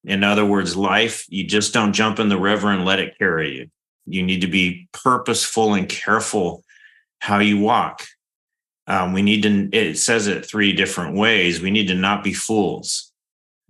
in 0.07 0.23
other 0.25 0.45
words, 0.45 0.77
life, 0.77 1.25
you 1.29 1.45
just 1.45 1.73
don't 1.73 1.93
jump 1.93 2.19
in 2.19 2.29
the 2.29 2.39
river 2.39 2.71
and 2.71 2.85
let 2.85 3.01
it 3.01 3.19
carry 3.19 3.57
you. 3.57 3.71
You 4.07 4.25
need 4.25 4.41
to 4.41 4.47
be 4.47 4.89
purposeful 4.93 5.75
and 5.75 5.89
careful 5.89 6.65
how 7.21 7.39
you 7.39 7.59
walk. 7.59 8.05
Um, 8.89 9.13
we 9.13 9.23
need 9.23 9.43
to, 9.43 9.69
it 9.73 9.99
says 9.99 10.29
it 10.29 10.47
three 10.47 10.73
different 10.73 11.17
ways. 11.17 11.61
We 11.61 11.73
need 11.73 11.89
to 11.89 11.95
not 11.95 12.23
be 12.23 12.33
fools. 12.33 13.13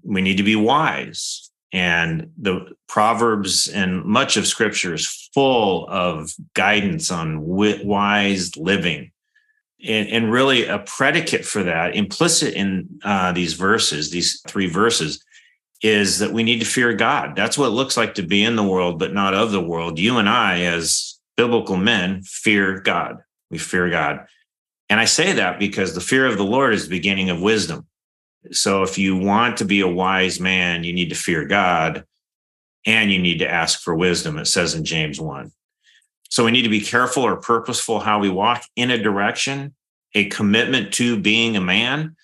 We 0.02 0.20
need 0.20 0.36
to 0.36 0.42
be 0.42 0.56
wise. 0.56 1.45
And 1.72 2.30
the 2.38 2.74
Proverbs 2.88 3.68
and 3.68 4.04
much 4.04 4.36
of 4.36 4.46
scripture 4.46 4.94
is 4.94 5.28
full 5.34 5.86
of 5.88 6.32
guidance 6.54 7.10
on 7.10 7.40
wise 7.42 8.56
living. 8.56 9.10
And, 9.86 10.08
and 10.08 10.32
really, 10.32 10.66
a 10.66 10.78
predicate 10.78 11.44
for 11.44 11.62
that, 11.64 11.94
implicit 11.94 12.54
in 12.54 12.88
uh, 13.04 13.32
these 13.32 13.52
verses, 13.52 14.10
these 14.10 14.40
three 14.46 14.68
verses, 14.68 15.22
is 15.82 16.18
that 16.20 16.32
we 16.32 16.42
need 16.42 16.60
to 16.60 16.66
fear 16.66 16.94
God. 16.94 17.36
That's 17.36 17.58
what 17.58 17.66
it 17.66 17.70
looks 17.70 17.96
like 17.96 18.14
to 18.14 18.22
be 18.22 18.42
in 18.42 18.56
the 18.56 18.62
world, 18.62 18.98
but 18.98 19.12
not 19.12 19.34
of 19.34 19.50
the 19.50 19.60
world. 19.60 19.98
You 19.98 20.16
and 20.18 20.28
I, 20.28 20.60
as 20.60 21.18
biblical 21.36 21.76
men, 21.76 22.22
fear 22.22 22.80
God. 22.80 23.18
We 23.50 23.58
fear 23.58 23.90
God. 23.90 24.26
And 24.88 24.98
I 24.98 25.04
say 25.04 25.32
that 25.32 25.58
because 25.58 25.94
the 25.94 26.00
fear 26.00 26.26
of 26.26 26.38
the 26.38 26.44
Lord 26.44 26.72
is 26.72 26.84
the 26.84 26.96
beginning 26.96 27.30
of 27.30 27.42
wisdom. 27.42 27.86
So 28.52 28.82
if 28.82 28.98
you 28.98 29.16
want 29.16 29.58
to 29.58 29.64
be 29.64 29.80
a 29.80 29.88
wise 29.88 30.40
man, 30.40 30.84
you 30.84 30.92
need 30.92 31.10
to 31.10 31.14
fear 31.14 31.44
God 31.44 32.04
and 32.84 33.10
you 33.10 33.18
need 33.18 33.38
to 33.38 33.50
ask 33.50 33.80
for 33.80 33.94
wisdom, 33.94 34.38
it 34.38 34.46
says 34.46 34.74
in 34.74 34.84
James 34.84 35.20
1. 35.20 35.50
So 36.28 36.44
we 36.44 36.50
need 36.50 36.62
to 36.62 36.68
be 36.68 36.80
careful 36.80 37.22
or 37.22 37.36
purposeful 37.36 38.00
how 38.00 38.18
we 38.18 38.30
walk 38.30 38.64
in 38.76 38.90
a 38.90 38.98
direction, 38.98 39.74
a 40.14 40.26
commitment 40.26 40.92
to 40.94 41.18
being 41.18 41.56
a 41.56 41.60
man 41.60 42.16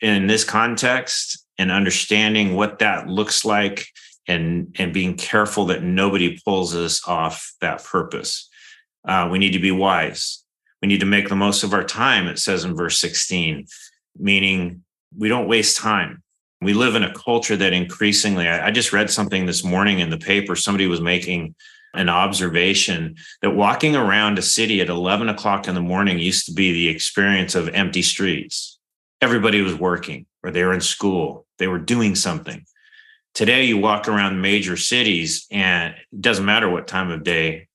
in 0.00 0.26
this 0.26 0.44
context 0.44 1.44
and 1.58 1.70
understanding 1.70 2.54
what 2.54 2.78
that 2.78 3.06
looks 3.06 3.44
like 3.44 3.86
and 4.26 4.74
and 4.78 4.92
being 4.92 5.16
careful 5.16 5.66
that 5.66 5.82
nobody 5.82 6.38
pulls 6.44 6.74
us 6.74 7.06
off 7.06 7.54
that 7.60 7.84
purpose 7.84 8.48
uh, 9.06 9.28
we 9.30 9.38
need 9.38 9.52
to 9.52 9.58
be 9.58 9.70
wise 9.70 10.44
we 10.82 10.88
need 10.88 11.00
to 11.00 11.06
make 11.06 11.28
the 11.28 11.36
most 11.36 11.62
of 11.62 11.74
our 11.74 11.84
time 11.84 12.26
it 12.26 12.38
says 12.38 12.64
in 12.64 12.76
verse 12.76 12.98
16 13.00 13.66
meaning 14.18 14.84
we 15.16 15.28
don't 15.28 15.48
waste 15.48 15.78
time 15.78 16.22
we 16.62 16.74
live 16.74 16.94
in 16.94 17.04
a 17.04 17.14
culture 17.14 17.56
that 17.56 17.72
increasingly 17.72 18.48
I, 18.48 18.68
I 18.68 18.70
just 18.70 18.92
read 18.92 19.10
something 19.10 19.46
this 19.46 19.64
morning 19.64 20.00
in 20.00 20.10
the 20.10 20.18
paper 20.18 20.56
somebody 20.56 20.86
was 20.86 21.00
making 21.00 21.54
an 21.94 22.08
observation 22.08 23.16
that 23.42 23.50
walking 23.50 23.96
around 23.96 24.38
a 24.38 24.42
city 24.42 24.80
at 24.80 24.88
11 24.88 25.28
o'clock 25.28 25.66
in 25.66 25.74
the 25.74 25.80
morning 25.80 26.20
used 26.20 26.46
to 26.46 26.52
be 26.52 26.72
the 26.72 26.88
experience 26.88 27.54
of 27.54 27.68
empty 27.70 28.02
streets 28.02 28.78
everybody 29.20 29.60
was 29.60 29.74
working 29.74 30.26
or 30.42 30.50
they 30.50 30.64
were 30.64 30.72
in 30.72 30.80
school, 30.80 31.46
they 31.58 31.68
were 31.68 31.78
doing 31.78 32.14
something. 32.14 32.64
Today, 33.34 33.64
you 33.64 33.78
walk 33.78 34.08
around 34.08 34.40
major 34.40 34.76
cities 34.76 35.46
and 35.50 35.94
it 35.94 36.20
doesn't 36.20 36.44
matter 36.44 36.68
what 36.68 36.88
time 36.88 37.10
of 37.10 37.22
day, 37.22 37.68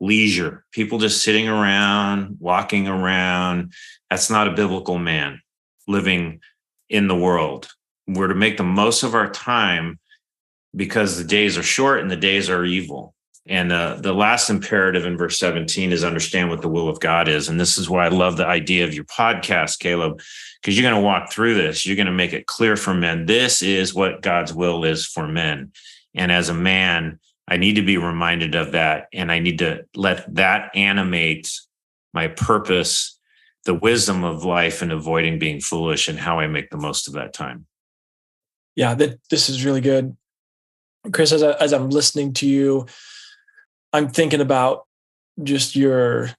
leisure, 0.00 0.64
people 0.72 0.98
just 0.98 1.22
sitting 1.22 1.48
around, 1.48 2.36
walking 2.40 2.86
around. 2.86 3.72
That's 4.10 4.30
not 4.30 4.48
a 4.48 4.52
biblical 4.52 4.98
man 4.98 5.40
living 5.88 6.40
in 6.88 7.08
the 7.08 7.16
world. 7.16 7.68
We're 8.06 8.28
to 8.28 8.34
make 8.34 8.56
the 8.56 8.62
most 8.62 9.02
of 9.02 9.14
our 9.14 9.30
time 9.30 9.98
because 10.74 11.16
the 11.16 11.24
days 11.24 11.58
are 11.58 11.62
short 11.62 12.00
and 12.00 12.10
the 12.10 12.16
days 12.16 12.48
are 12.48 12.64
evil. 12.64 13.14
And 13.46 13.72
uh, 13.72 13.94
the 13.94 14.12
last 14.12 14.50
imperative 14.50 15.06
in 15.06 15.16
verse 15.16 15.38
17 15.38 15.90
is 15.90 16.04
understand 16.04 16.50
what 16.50 16.60
the 16.60 16.68
will 16.68 16.88
of 16.88 17.00
God 17.00 17.28
is. 17.28 17.48
And 17.48 17.58
this 17.58 17.78
is 17.78 17.88
why 17.88 18.04
I 18.04 18.08
love 18.08 18.36
the 18.36 18.46
idea 18.46 18.84
of 18.84 18.92
your 18.92 19.04
podcast, 19.04 19.78
Caleb, 19.78 20.20
because 20.60 20.76
you're 20.76 20.88
going 20.88 21.00
to 21.00 21.06
walk 21.06 21.32
through 21.32 21.54
this. 21.54 21.86
You're 21.86 21.96
going 21.96 22.06
to 22.06 22.12
make 22.12 22.34
it 22.34 22.46
clear 22.46 22.76
for 22.76 22.92
men. 22.92 23.24
This 23.24 23.62
is 23.62 23.94
what 23.94 24.20
God's 24.20 24.52
will 24.52 24.84
is 24.84 25.06
for 25.06 25.26
men. 25.26 25.72
And 26.14 26.30
as 26.30 26.50
a 26.50 26.54
man, 26.54 27.20
I 27.48 27.56
need 27.56 27.76
to 27.76 27.82
be 27.82 27.96
reminded 27.96 28.54
of 28.54 28.72
that. 28.72 29.08
And 29.14 29.32
I 29.32 29.38
need 29.38 29.60
to 29.60 29.84
let 29.94 30.34
that 30.34 30.70
animate 30.76 31.50
my 32.12 32.28
purpose, 32.28 33.17
the 33.68 33.74
wisdom 33.74 34.24
of 34.24 34.44
life, 34.44 34.80
and 34.80 34.90
avoiding 34.90 35.38
being 35.38 35.60
foolish 35.60 36.08
and 36.08 36.18
how 36.18 36.40
I 36.40 36.46
make 36.46 36.70
the 36.70 36.78
most 36.78 37.06
of 37.06 37.12
that 37.12 37.34
time. 37.34 37.66
Yeah, 38.76 38.94
that, 38.94 39.20
this 39.28 39.50
is 39.50 39.62
really 39.62 39.82
good. 39.82 40.16
Chris, 41.12 41.32
as, 41.32 41.42
I, 41.42 41.52
as 41.52 41.74
I'm 41.74 41.90
listening 41.90 42.32
to 42.34 42.48
you, 42.48 42.86
I'm 43.92 44.08
thinking 44.08 44.40
about 44.40 44.86
just 45.42 45.76
your 45.76 46.30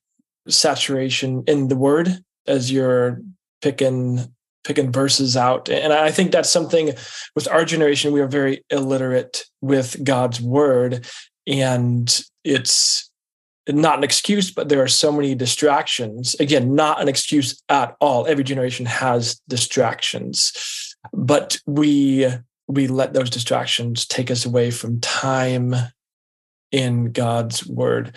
saturation 0.47 1.43
in 1.45 1.67
the 1.67 1.75
word 1.75 2.17
as 2.47 2.71
you're 2.71 3.21
picking 3.61 4.33
picking 4.63 4.91
verses 4.91 5.37
out 5.37 5.69
and 5.69 5.93
i 5.93 6.11
think 6.11 6.31
that's 6.31 6.49
something 6.49 6.91
with 7.35 7.47
our 7.47 7.63
generation 7.63 8.11
we 8.11 8.19
are 8.19 8.27
very 8.27 8.63
illiterate 8.69 9.45
with 9.61 10.03
god's 10.03 10.41
word 10.41 11.05
and 11.47 12.23
it's 12.43 13.08
not 13.69 13.97
an 13.97 14.03
excuse 14.03 14.51
but 14.51 14.69
there 14.69 14.81
are 14.81 14.87
so 14.87 15.11
many 15.11 15.35
distractions 15.35 16.35
again 16.39 16.75
not 16.75 17.01
an 17.01 17.07
excuse 17.07 17.61
at 17.69 17.95
all 17.99 18.25
every 18.27 18.43
generation 18.43 18.85
has 18.85 19.41
distractions 19.47 20.95
but 21.13 21.57
we 21.65 22.27
we 22.67 22.87
let 22.87 23.13
those 23.13 23.31
distractions 23.31 24.05
take 24.05 24.29
us 24.29 24.45
away 24.45 24.69
from 24.69 24.99
time 24.99 25.75
in 26.71 27.11
God's 27.11 27.65
word. 27.67 28.15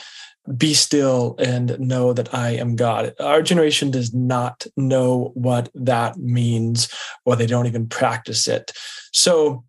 Be 0.56 0.75
still 0.75 1.37
and 1.38 1.78
know 1.78 2.12
that 2.12 2.35
I 2.35 2.50
am 2.50 2.76
God. 2.76 3.14
Our 3.21 3.42
generation 3.42 3.90
does 3.90 4.12
not 4.12 4.66
know 4.76 5.30
what 5.35 5.71
that 5.75 6.18
means, 6.18 6.92
or 7.25 7.35
they 7.35 7.47
don't 7.47 7.66
even 7.66 7.88
practice 7.88 8.49
it. 8.49 8.73
So, 9.12 9.64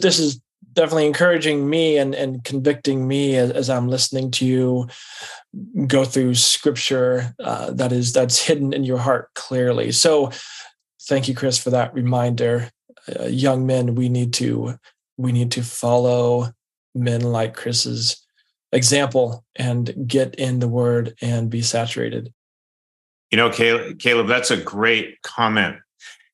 this 0.00 0.18
is 0.18 0.40
definitely 0.76 1.06
encouraging 1.06 1.68
me 1.68 1.96
and, 1.96 2.14
and 2.14 2.44
convicting 2.44 3.08
me 3.08 3.34
as, 3.34 3.50
as 3.50 3.70
I'm 3.70 3.88
listening 3.88 4.30
to 4.32 4.44
you 4.44 4.86
go 5.86 6.04
through 6.04 6.34
scripture 6.34 7.34
uh, 7.42 7.70
that 7.72 7.90
is 7.90 8.12
that's 8.12 8.40
hidden 8.42 8.72
in 8.72 8.84
your 8.84 8.98
heart 8.98 9.30
clearly. 9.34 9.90
So, 9.90 10.30
thank 11.08 11.28
you, 11.28 11.34
Chris, 11.34 11.58
for 11.58 11.70
that 11.70 11.94
reminder. 11.94 12.70
Uh, 13.18 13.24
young 13.24 13.66
men, 13.66 13.94
we 13.94 14.08
need 14.08 14.34
to 14.34 14.78
we 15.16 15.32
need 15.32 15.50
to 15.52 15.62
follow 15.62 16.52
men 16.94 17.22
like 17.22 17.54
Chris's 17.54 18.22
example 18.72 19.44
and 19.56 19.94
get 20.06 20.34
in 20.34 20.58
the 20.58 20.68
word 20.68 21.14
and 21.22 21.48
be 21.50 21.62
saturated. 21.62 22.32
You 23.30 23.38
know, 23.38 23.50
Caleb, 23.50 24.28
that's 24.28 24.50
a 24.50 24.56
great 24.56 25.20
comment 25.22 25.76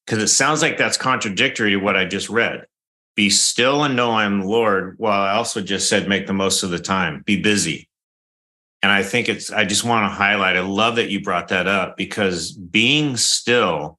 because 0.04 0.22
it 0.22 0.28
sounds 0.28 0.62
like 0.62 0.76
that's 0.76 0.96
contradictory 0.96 1.70
to 1.70 1.76
what 1.76 1.96
I 1.96 2.04
just 2.04 2.28
read. 2.28 2.66
Be 3.14 3.28
still 3.30 3.84
and 3.84 3.94
know 3.94 4.12
I'm 4.12 4.42
Lord. 4.42 4.96
Well, 4.98 5.12
I 5.12 5.32
also 5.32 5.60
just 5.60 5.88
said 5.88 6.08
make 6.08 6.26
the 6.26 6.32
most 6.32 6.62
of 6.62 6.70
the 6.70 6.78
time, 6.78 7.22
be 7.26 7.40
busy. 7.40 7.88
And 8.82 8.90
I 8.90 9.02
think 9.02 9.28
it's, 9.28 9.52
I 9.52 9.64
just 9.64 9.84
want 9.84 10.04
to 10.10 10.14
highlight, 10.14 10.56
I 10.56 10.60
love 10.60 10.96
that 10.96 11.10
you 11.10 11.22
brought 11.22 11.48
that 11.48 11.68
up 11.68 11.96
because 11.96 12.52
being 12.52 13.16
still 13.16 13.98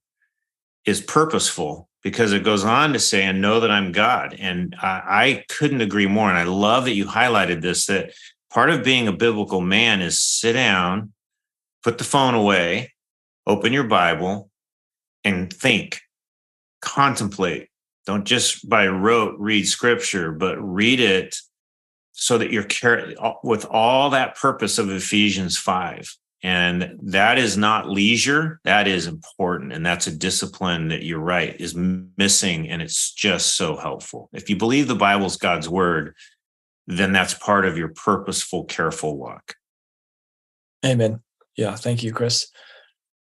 is 0.86 1.00
purposeful 1.00 1.88
because 2.04 2.34
it 2.34 2.44
goes 2.44 2.66
on 2.66 2.92
to 2.92 3.00
say, 3.00 3.24
and 3.24 3.42
know 3.42 3.62
that 3.62 3.72
I'm 3.72 3.94
God. 3.94 4.36
And 4.38 4.76
I, 4.82 5.02
I 5.08 5.46
couldn't 5.48 5.82
agree 5.82 6.08
more. 6.08 6.28
And 6.28 6.38
I 6.38 6.44
love 6.44 6.84
that 6.86 6.96
you 6.96 7.06
highlighted 7.06 7.62
this 7.62 7.86
that 7.86 8.12
part 8.52 8.70
of 8.70 8.84
being 8.84 9.08
a 9.08 9.14
biblical 9.14 9.62
man 9.62 10.02
is 10.02 10.22
sit 10.22 10.54
down, 10.54 11.14
put 11.82 11.98
the 11.98 12.04
phone 12.04 12.34
away, 12.34 12.94
open 13.48 13.72
your 13.72 13.86
Bible, 13.86 14.50
and 15.24 15.52
think, 15.52 16.02
contemplate. 16.82 17.70
Don't 18.06 18.26
just 18.26 18.68
by 18.68 18.88
rote 18.88 19.36
read 19.40 19.68
scripture, 19.68 20.32
but 20.32 20.58
read 20.58 21.00
it 21.00 21.38
so 22.12 22.38
that 22.38 22.52
you're 22.52 22.68
with 23.44 23.66
all 23.66 24.10
that 24.12 24.36
purpose 24.36 24.78
of 24.78 24.90
Ephesians 24.90 25.58
5. 25.58 26.16
And 26.44 27.00
that 27.04 27.38
is 27.38 27.56
not 27.56 27.90
leisure. 27.90 28.60
That 28.66 28.86
is 28.86 29.08
important. 29.08 29.72
And 29.72 29.86
that's 29.86 30.08
a 30.08 30.16
discipline 30.16 30.90
that 30.90 31.04
you're 31.04 31.20
right 31.20 31.56
is 31.60 31.74
missing. 31.74 32.70
And 32.70 32.82
it's 32.82 33.14
just 33.14 33.56
so 33.56 33.78
helpful. 33.78 34.30
If 34.34 34.50
you 34.50 34.58
believe 34.58 34.90
the 34.90 34.96
Bible's 34.96 35.38
God's 35.38 35.70
word, 35.70 36.16
then 36.86 37.14
that's 37.14 37.34
part 37.34 37.66
of 37.66 37.78
your 37.78 37.88
purposeful, 37.88 38.66
careful 38.66 39.18
walk. 39.18 39.56
Amen. 40.86 41.22
Yeah. 41.56 41.76
Thank 41.76 42.04
you, 42.04 42.12
Chris. 42.12 42.48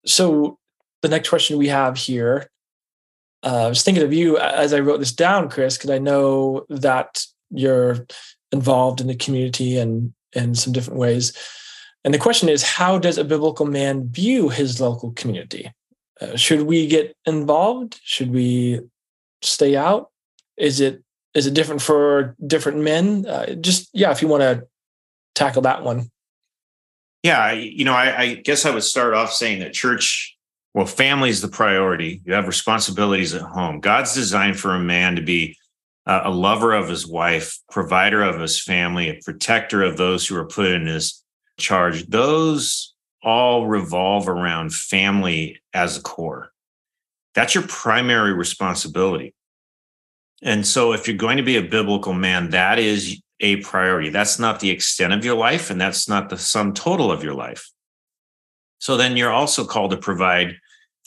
So 0.06 0.60
the 1.02 1.08
next 1.08 1.30
question 1.30 1.58
we 1.58 1.70
have 1.70 1.98
here, 1.98 2.50
uh, 3.44 3.66
I 3.66 3.70
was 3.70 3.84
thinking 3.84 4.04
of 4.04 4.14
you 4.14 4.38
as 4.38 4.74
I 4.74 4.80
wrote 4.80 5.00
this 5.00 5.12
down, 5.14 5.50
Chris, 5.50 5.78
because 5.78 5.90
I 5.90 6.00
know 6.00 6.66
that 6.70 7.24
you're 7.50 8.06
involved 8.52 9.02
in 9.02 9.08
the 9.08 9.16
community 9.16 9.78
and 9.78 10.14
in 10.34 10.56
some 10.56 10.74
different 10.74 11.00
ways. 11.00 11.34
And 12.04 12.14
the 12.14 12.20
question 12.20 12.50
is, 12.50 12.64
how 12.64 12.98
does 12.98 13.18
a 13.18 13.24
biblical 13.24 13.66
man 13.66 14.10
view 14.10 14.50
his 14.50 14.80
local 14.80 15.12
community? 15.12 15.72
Uh, 16.22 16.36
should 16.36 16.62
we 16.62 16.88
get 16.88 17.16
involved? 17.26 18.00
Should 18.04 18.32
we 18.32 18.82
stay 19.42 19.76
out? 19.76 20.10
Is 20.58 20.80
it 20.80 21.04
is 21.34 21.46
it 21.46 21.54
different 21.54 21.82
for 21.82 22.36
different 22.46 22.80
men? 22.80 23.26
Uh, 23.26 23.54
just 23.56 23.90
yeah, 23.94 24.12
if 24.12 24.22
you 24.22 24.28
want 24.28 24.42
to 24.42 24.68
tackle 25.36 25.62
that 25.64 25.84
one. 25.84 26.10
Yeah, 27.24 27.52
you 27.52 27.84
know, 27.84 27.94
I, 27.94 28.20
I 28.20 28.34
guess 28.36 28.66
I 28.66 28.72
would 28.72 28.84
start 28.84 29.14
off 29.14 29.34
saying 29.34 29.60
that 29.60 29.74
church, 29.74 30.37
well, 30.78 30.86
family 30.86 31.32
is 31.32 31.42
the 31.42 31.48
priority. 31.48 32.22
You 32.24 32.34
have 32.34 32.46
responsibilities 32.46 33.34
at 33.34 33.42
home. 33.42 33.80
God's 33.80 34.14
designed 34.14 34.60
for 34.60 34.76
a 34.76 34.80
man 34.80 35.16
to 35.16 35.24
be 35.24 35.58
uh, 36.06 36.22
a 36.26 36.30
lover 36.30 36.72
of 36.72 36.88
his 36.88 37.08
wife, 37.08 37.58
provider 37.72 38.22
of 38.22 38.40
his 38.40 38.62
family, 38.62 39.10
a 39.10 39.20
protector 39.26 39.82
of 39.82 39.98
those 39.98 40.28
who 40.28 40.38
are 40.38 40.46
put 40.46 40.68
in 40.68 40.86
his 40.86 41.24
charge. 41.58 42.06
Those 42.06 42.94
all 43.24 43.66
revolve 43.66 44.30
around 44.30 44.72
family 44.72 45.60
as 45.74 45.98
a 45.98 46.02
core. 46.04 46.52
That's 47.34 47.56
your 47.56 47.64
primary 47.64 48.34
responsibility. 48.34 49.34
And 50.44 50.64
so, 50.64 50.94
if 50.94 51.08
you're 51.08 51.18
going 51.18 51.38
to 51.38 51.44
be 51.44 51.58
a 51.58 51.64
biblical 51.64 52.14
man, 52.14 52.52
that 52.52 52.78
is 52.78 53.20
a 53.40 53.56
priority. 53.62 54.10
That's 54.10 54.38
not 54.38 54.60
the 54.60 54.70
extent 54.70 55.12
of 55.12 55.26
your 55.26 55.36
life, 55.36 55.72
and 55.72 55.82
that's 55.82 56.08
not 56.08 56.30
the 56.30 56.38
sum 56.38 56.76
total 56.76 57.12
of 57.12 57.24
your 57.24 57.34
life. 57.34 57.68
So, 58.78 58.96
then 58.96 59.18
you're 59.18 59.34
also 59.34 59.66
called 59.66 59.90
to 59.90 59.98
provide 59.98 60.58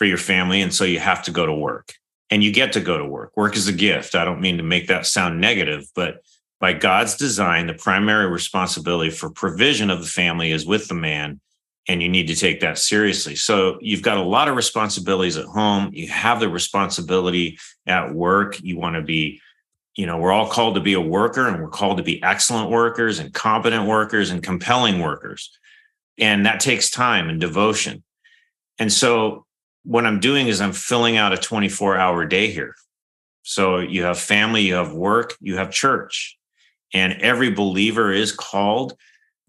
for 0.00 0.06
your 0.06 0.16
family. 0.16 0.62
And 0.62 0.72
so, 0.72 0.84
you 0.84 0.98
have 0.98 1.22
to 1.24 1.30
go 1.30 1.44
to 1.44 1.52
work 1.52 1.92
and 2.30 2.42
you 2.42 2.50
get 2.50 2.72
to 2.72 2.80
go 2.80 2.96
to 2.96 3.04
work. 3.04 3.36
Work 3.36 3.54
is 3.54 3.68
a 3.68 3.72
gift. 3.72 4.14
I 4.14 4.24
don't 4.24 4.40
mean 4.40 4.56
to 4.56 4.62
make 4.62 4.86
that 4.86 5.04
sound 5.04 5.42
negative, 5.42 5.84
but 5.94 6.22
by 6.58 6.72
God's 6.72 7.16
design, 7.16 7.66
the 7.66 7.74
primary 7.74 8.26
responsibility 8.26 9.10
for 9.10 9.30
provision 9.30 9.90
of 9.90 10.00
the 10.00 10.06
family 10.06 10.52
is 10.52 10.64
with 10.64 10.88
the 10.88 10.94
man, 10.94 11.38
and 11.86 12.02
you 12.02 12.08
need 12.08 12.28
to 12.28 12.36
take 12.36 12.60
that 12.60 12.78
seriously. 12.78 13.34
So 13.34 13.78
you've 13.82 14.02
got 14.02 14.16
a 14.16 14.22
lot 14.22 14.48
of 14.48 14.56
responsibilities 14.56 15.36
at 15.36 15.46
home. 15.46 15.90
You 15.92 16.08
have 16.08 16.40
the 16.40 16.48
responsibility 16.48 17.58
at 17.86 18.14
work. 18.14 18.58
You 18.62 18.78
want 18.78 18.96
to 18.96 19.02
be, 19.02 19.40
you 19.96 20.06
know, 20.06 20.18
we're 20.18 20.32
all 20.32 20.48
called 20.48 20.76
to 20.76 20.80
be 20.80 20.92
a 20.92 21.00
worker 21.00 21.46
and 21.48 21.60
we're 21.60 21.68
called 21.68 21.96
to 21.96 22.02
be 22.02 22.22
excellent 22.22 22.70
workers 22.70 23.18
and 23.18 23.34
competent 23.34 23.86
workers 23.86 24.30
and 24.30 24.42
compelling 24.42 25.00
workers. 25.00 25.50
And 26.18 26.46
that 26.46 26.60
takes 26.60 26.90
time 26.90 27.28
and 27.28 27.40
devotion. 27.40 28.04
And 28.78 28.92
so 28.92 29.46
what 29.84 30.06
I'm 30.06 30.20
doing 30.20 30.48
is 30.48 30.60
I'm 30.60 30.72
filling 30.72 31.16
out 31.16 31.32
a 31.32 31.36
24 31.36 31.96
hour 31.96 32.24
day 32.26 32.50
here. 32.50 32.74
So 33.42 33.78
you 33.78 34.04
have 34.04 34.18
family, 34.18 34.62
you 34.62 34.74
have 34.74 34.92
work, 34.92 35.34
you 35.40 35.56
have 35.56 35.70
church. 35.70 36.36
And 36.92 37.14
every 37.20 37.50
believer 37.50 38.12
is 38.12 38.32
called 38.32 38.94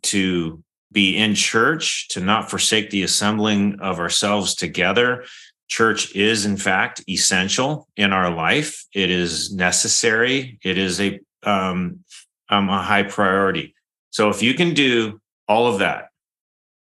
to 0.04 0.63
be 0.91 1.17
in 1.17 1.36
church, 1.36 2.08
to 2.10 2.20
not 2.20 2.50
forsake 2.50 2.89
the 2.89 3.04
assembling 3.04 3.80
of 3.80 4.00
ourselves 4.00 4.56
together. 4.56 5.26
Church 5.67 6.15
is, 6.15 6.46
in 6.46 6.58
fact, 6.58 7.04
essential 7.10 7.88
in 7.96 8.12
our 8.12 8.30
life. 8.34 8.86
It 8.94 9.10
is 9.10 9.54
necessary. 9.54 10.60
It 10.63 10.78
is 10.78 11.00
a 11.00 11.20
um, 11.44 12.04
um, 12.50 12.70
a 12.70 12.82
high 12.82 13.04
priority. 13.04 13.74
So 14.12 14.30
if 14.30 14.44
you 14.44 14.54
can 14.54 14.74
do 14.74 15.22
all 15.48 15.67
of 15.67 15.80
that, 15.80 16.10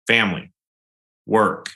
family, 0.08 0.52
work, 1.26 1.70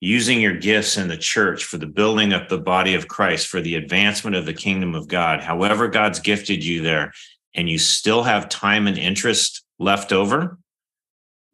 using 0.00 0.40
your 0.40 0.54
gifts 0.54 0.96
in 0.96 1.08
the 1.08 1.16
church 1.16 1.64
for 1.64 1.76
the 1.76 1.86
building 1.86 2.32
up 2.32 2.48
the 2.48 2.58
body 2.58 2.94
of 2.94 3.08
Christ, 3.08 3.48
for 3.48 3.60
the 3.60 3.74
advancement 3.74 4.36
of 4.36 4.46
the 4.46 4.54
kingdom 4.54 4.94
of 4.94 5.08
God, 5.08 5.40
however 5.40 5.88
God's 5.88 6.20
gifted 6.20 6.64
you 6.64 6.82
there, 6.82 7.12
and 7.54 7.68
you 7.68 7.78
still 7.78 8.22
have 8.22 8.48
time 8.48 8.86
and 8.86 8.98
interest 8.98 9.64
left 9.78 10.12
over, 10.12 10.58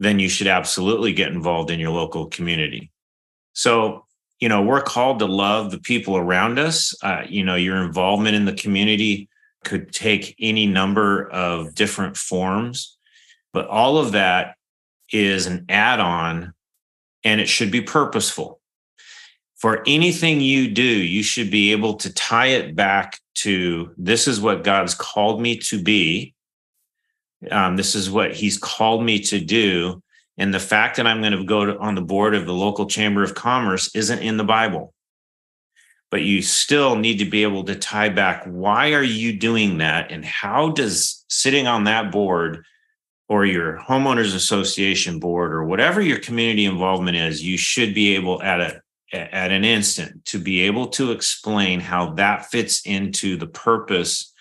then 0.01 0.19
you 0.19 0.29
should 0.29 0.47
absolutely 0.47 1.13
get 1.13 1.33
involved 1.33 1.71
in 1.71 1.81
your 1.81 1.91
local 1.91 2.27
community. 2.27 2.91
So, 3.55 4.05
you 4.41 4.49
know, 4.49 4.63
we're 4.63 4.83
called 4.83 5.21
to 5.21 5.27
love 5.27 5.71
the 5.71 5.79
people 5.79 6.17
around 6.17 6.59
us. 6.59 6.95
Uh, 7.03 7.23
you 7.27 7.45
know, 7.45 7.55
your 7.55 7.83
involvement 7.83 8.35
in 8.35 8.45
the 8.45 8.53
community 8.53 9.29
could 9.65 9.93
take 9.93 10.35
any 10.39 10.67
number 10.67 11.31
of 11.31 11.75
different 11.75 12.17
forms, 12.17 12.99
but 13.53 13.67
all 13.69 13.97
of 13.99 14.13
that 14.13 14.57
is 15.13 15.47
an 15.47 15.65
add 15.69 16.01
on 16.01 16.54
and 17.25 17.41
it 17.41 17.49
should 17.49 17.71
be 17.71 17.81
purposeful. 17.81 18.61
For 19.57 19.83
anything 19.87 20.41
you 20.41 20.71
do, 20.71 20.83
you 20.83 21.23
should 21.23 21.51
be 21.51 21.73
able 21.73 21.95
to 21.95 22.13
tie 22.13 22.49
it 22.49 22.77
back 22.77 23.19
to 23.37 23.93
this 23.97 24.29
is 24.29 24.41
what 24.41 24.63
God's 24.65 24.95
called 24.95 25.41
me 25.41 25.57
to 25.59 25.83
be. 25.83 26.35
Um, 27.51 27.77
this 27.77 27.95
is 27.95 28.11
what 28.11 28.35
He's 28.35 28.59
called 28.59 29.05
me 29.05 29.21
to 29.21 29.41
do. 29.41 30.03
And 30.37 30.53
the 30.53 30.61
fact 30.61 30.97
that 30.97 31.07
I'm 31.07 31.21
going 31.21 31.33
to 31.33 31.45
go 31.45 31.65
to, 31.65 31.79
on 31.79 31.95
the 31.95 32.03
board 32.03 32.35
of 32.35 32.47
the 32.47 32.53
local 32.53 32.87
chamber 32.87 33.23
of 33.23 33.35
commerce 33.35 33.95
isn't 33.95 34.19
in 34.19 34.37
the 34.37 34.45
Bible. 34.45 34.93
But 36.11 36.23
you 36.23 36.43
still 36.43 36.97
need 36.97 37.19
to 37.19 37.25
be 37.25 37.43
able 37.43 37.65
to 37.65 37.75
tie 37.75 38.09
back 38.09 38.45
why 38.45 38.93
are 38.93 39.03
you 39.03 39.37
doing 39.39 39.79
that? 39.79 40.13
And 40.13 40.25
how 40.25 40.71
does 40.71 41.25
sitting 41.29 41.67
on 41.67 41.85
that 41.85 42.13
board 42.13 42.65
or 43.29 43.47
your 43.47 43.79
homeowners 43.79 44.35
association 44.35 45.19
board 45.19 45.53
or 45.53 45.65
whatever 45.65 46.01
your 46.01 46.19
community 46.19 46.65
involvement 46.65 47.17
is, 47.17 47.43
you 47.43 47.57
should 47.57 47.95
be 47.95 48.15
able 48.15 48.43
at 48.43 48.61
a 48.61 48.81
at 49.13 49.53
an 49.53 49.65
instant 49.65 50.25
to 50.25 50.39
be 50.39 50.63
able 50.63 50.89
to 50.89 51.13
explain 51.13 51.79
how 51.79 52.15
that 52.15 52.47
fits 52.47 52.85
into 52.85 53.37
the 53.37 53.47
purpose 53.47 54.33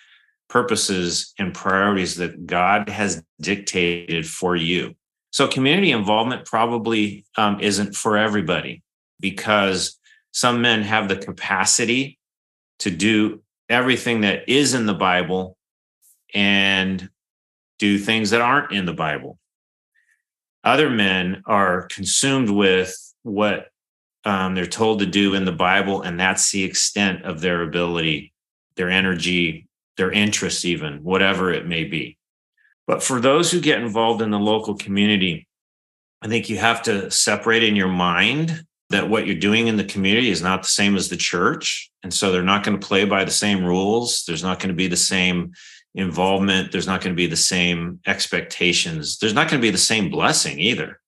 purposes 0.49 1.33
and 1.39 1.53
priorities 1.53 2.15
that 2.15 2.45
God 2.45 2.87
has 2.89 3.23
dictated 3.41 4.27
for 4.27 4.55
you. 4.55 4.95
So 5.31 5.47
community 5.47 5.91
involvement 5.91 6.45
probably 6.45 7.25
um, 7.37 7.59
isn't 7.59 7.95
for 7.95 8.17
everybody 8.17 8.83
because 9.19 9.99
some 10.31 10.61
men 10.61 10.83
have 10.83 11.07
the 11.07 11.15
capacity 11.15 12.19
to 12.79 12.91
do 12.91 13.41
everything 13.67 14.21
that 14.21 14.47
is 14.47 14.75
in 14.75 14.85
the 14.85 14.93
Bible 14.93 15.57
and 16.35 17.09
do 17.83 17.99
things 17.99 18.29
that 18.29 18.39
aren't 18.39 18.71
in 18.71 18.85
the 18.85 18.93
Bible. 18.93 19.37
Other 20.63 20.89
men 20.89 21.43
are 21.45 21.87
consumed 21.87 22.49
with 22.49 22.95
what 23.23 23.67
um, 24.23 24.55
they're 24.55 24.65
told 24.65 24.99
to 24.99 25.05
do 25.05 25.33
in 25.33 25.43
the 25.43 25.51
Bible, 25.51 26.01
and 26.01 26.17
that's 26.17 26.49
the 26.51 26.63
extent 26.63 27.25
of 27.25 27.41
their 27.41 27.61
ability, 27.61 28.31
their 28.77 28.89
energy, 28.89 29.67
their 29.97 30.09
interest, 30.09 30.63
even 30.63 31.03
whatever 31.03 31.51
it 31.51 31.67
may 31.67 31.83
be. 31.83 32.17
But 32.87 33.03
for 33.03 33.19
those 33.19 33.51
who 33.51 33.59
get 33.59 33.81
involved 33.81 34.21
in 34.21 34.31
the 34.31 34.39
local 34.39 34.75
community, 34.75 35.45
I 36.21 36.29
think 36.29 36.49
you 36.49 36.59
have 36.59 36.83
to 36.83 37.11
separate 37.11 37.65
in 37.65 37.75
your 37.75 37.89
mind 37.89 38.65
that 38.91 39.09
what 39.09 39.27
you're 39.27 39.35
doing 39.35 39.67
in 39.67 39.75
the 39.75 39.83
community 39.83 40.29
is 40.29 40.41
not 40.41 40.61
the 40.61 40.69
same 40.69 40.95
as 40.95 41.09
the 41.09 41.17
church. 41.17 41.91
And 42.01 42.13
so 42.13 42.31
they're 42.31 42.43
not 42.43 42.63
going 42.63 42.79
to 42.79 42.87
play 42.87 43.03
by 43.03 43.25
the 43.25 43.31
same 43.31 43.65
rules. 43.65 44.23
There's 44.25 44.43
not 44.43 44.59
going 44.59 44.69
to 44.69 44.73
be 44.75 44.87
the 44.87 44.95
same 44.95 45.51
involvement. 45.95 46.71
There's 46.71 46.87
not 46.87 47.01
going 47.01 47.13
to 47.13 47.17
be 47.17 47.27
the 47.27 47.35
same 47.35 47.99
expectations. 48.05 49.19
There's 49.19 49.33
not 49.33 49.49
going 49.49 49.61
to 49.61 49.65
be 49.65 49.71
the 49.71 49.77
same 49.77 50.09
blessing 50.09 50.59
either. 50.59 50.99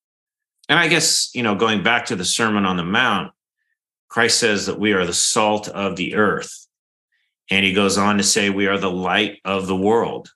And 0.69 0.79
I 0.79 0.87
guess, 0.87 1.29
you 1.33 1.43
know, 1.43 1.55
going 1.55 1.83
back 1.83 2.05
to 2.07 2.15
the 2.15 2.25
Sermon 2.25 2.65
on 2.65 2.77
the 2.77 2.83
Mount, 2.83 3.31
Christ 4.09 4.39
says 4.39 4.65
that 4.65 4.79
we 4.79 4.93
are 4.93 5.05
the 5.05 5.13
salt 5.13 5.67
of 5.67 5.95
the 5.95 6.15
earth. 6.15 6.67
And 7.51 7.63
he 7.65 7.73
goes 7.73 7.97
on 7.97 8.17
to 8.17 8.23
say, 8.23 8.49
we 8.49 8.67
are 8.67 8.77
the 8.77 8.89
light 8.89 9.39
of 9.45 9.67
the 9.67 9.75
world. 9.75 10.29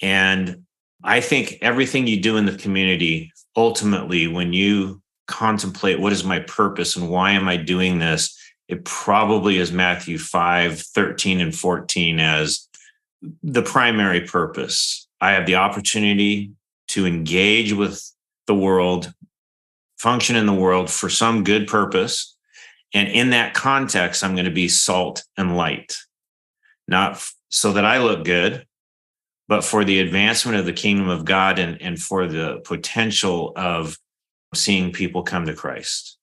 And 0.00 0.64
I 1.02 1.20
think 1.20 1.58
everything 1.62 2.06
you 2.06 2.20
do 2.20 2.36
in 2.36 2.46
the 2.46 2.56
community, 2.56 3.32
ultimately, 3.56 4.28
when 4.28 4.52
you 4.52 5.02
contemplate 5.26 5.98
what 5.98 6.12
is 6.12 6.22
my 6.22 6.40
purpose 6.40 6.96
and 6.96 7.08
why 7.08 7.32
am 7.32 7.48
I 7.48 7.56
doing 7.56 7.98
this, 7.98 8.38
it 8.68 8.84
probably 8.84 9.58
is 9.58 9.72
Matthew 9.72 10.18
5, 10.18 10.78
13, 10.80 11.40
and 11.40 11.54
14 11.54 12.20
as 12.20 12.68
the 13.42 13.62
primary 13.62 14.22
purpose. 14.22 15.06
I 15.20 15.32
have 15.32 15.46
the 15.46 15.56
opportunity 15.56 16.52
to 16.88 17.06
engage 17.06 17.72
with 17.72 18.02
the 18.46 18.54
world 18.54 19.12
function 19.98 20.34
in 20.34 20.46
the 20.46 20.52
world 20.52 20.90
for 20.90 21.08
some 21.08 21.44
good 21.44 21.68
purpose. 21.68 22.36
And 22.92 23.08
in 23.08 23.30
that 23.30 23.54
context, 23.54 24.24
I'm 24.24 24.34
going 24.34 24.46
to 24.46 24.50
be 24.50 24.68
salt 24.68 25.24
and 25.36 25.56
light, 25.56 25.96
not 26.88 27.12
f- 27.12 27.34
so 27.50 27.72
that 27.72 27.84
I 27.84 27.98
look 27.98 28.24
good, 28.24 28.66
but 29.48 29.64
for 29.64 29.84
the 29.84 30.00
advancement 30.00 30.58
of 30.58 30.66
the 30.66 30.72
kingdom 30.72 31.08
of 31.08 31.24
God 31.24 31.58
and, 31.58 31.80
and 31.80 31.98
for 31.98 32.26
the 32.26 32.60
potential 32.64 33.52
of 33.54 33.96
seeing 34.54 34.92
people 34.92 35.22
come 35.22 35.46
to 35.46 35.54
Christ. 35.54 36.18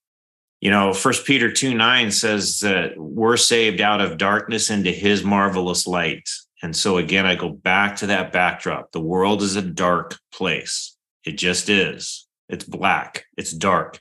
You 0.60 0.70
know, 0.70 0.92
First 0.92 1.26
Peter 1.26 1.50
2 1.50 1.74
9 1.74 2.10
says 2.10 2.60
that 2.60 2.92
we're 2.96 3.38
saved 3.38 3.80
out 3.80 4.00
of 4.00 4.18
darkness 4.18 4.70
into 4.70 4.90
his 4.90 5.24
marvelous 5.24 5.86
light. 5.86 6.28
And 6.62 6.76
so 6.76 6.98
again, 6.98 7.26
I 7.26 7.34
go 7.34 7.48
back 7.48 7.96
to 7.96 8.06
that 8.06 8.32
backdrop. 8.32 8.92
The 8.92 9.00
world 9.00 9.42
is 9.42 9.56
a 9.56 9.62
dark 9.62 10.18
place. 10.32 10.96
It 11.24 11.32
just 11.32 11.68
is. 11.68 12.26
It's 12.48 12.64
black, 12.64 13.26
it's 13.36 13.52
dark. 13.52 14.00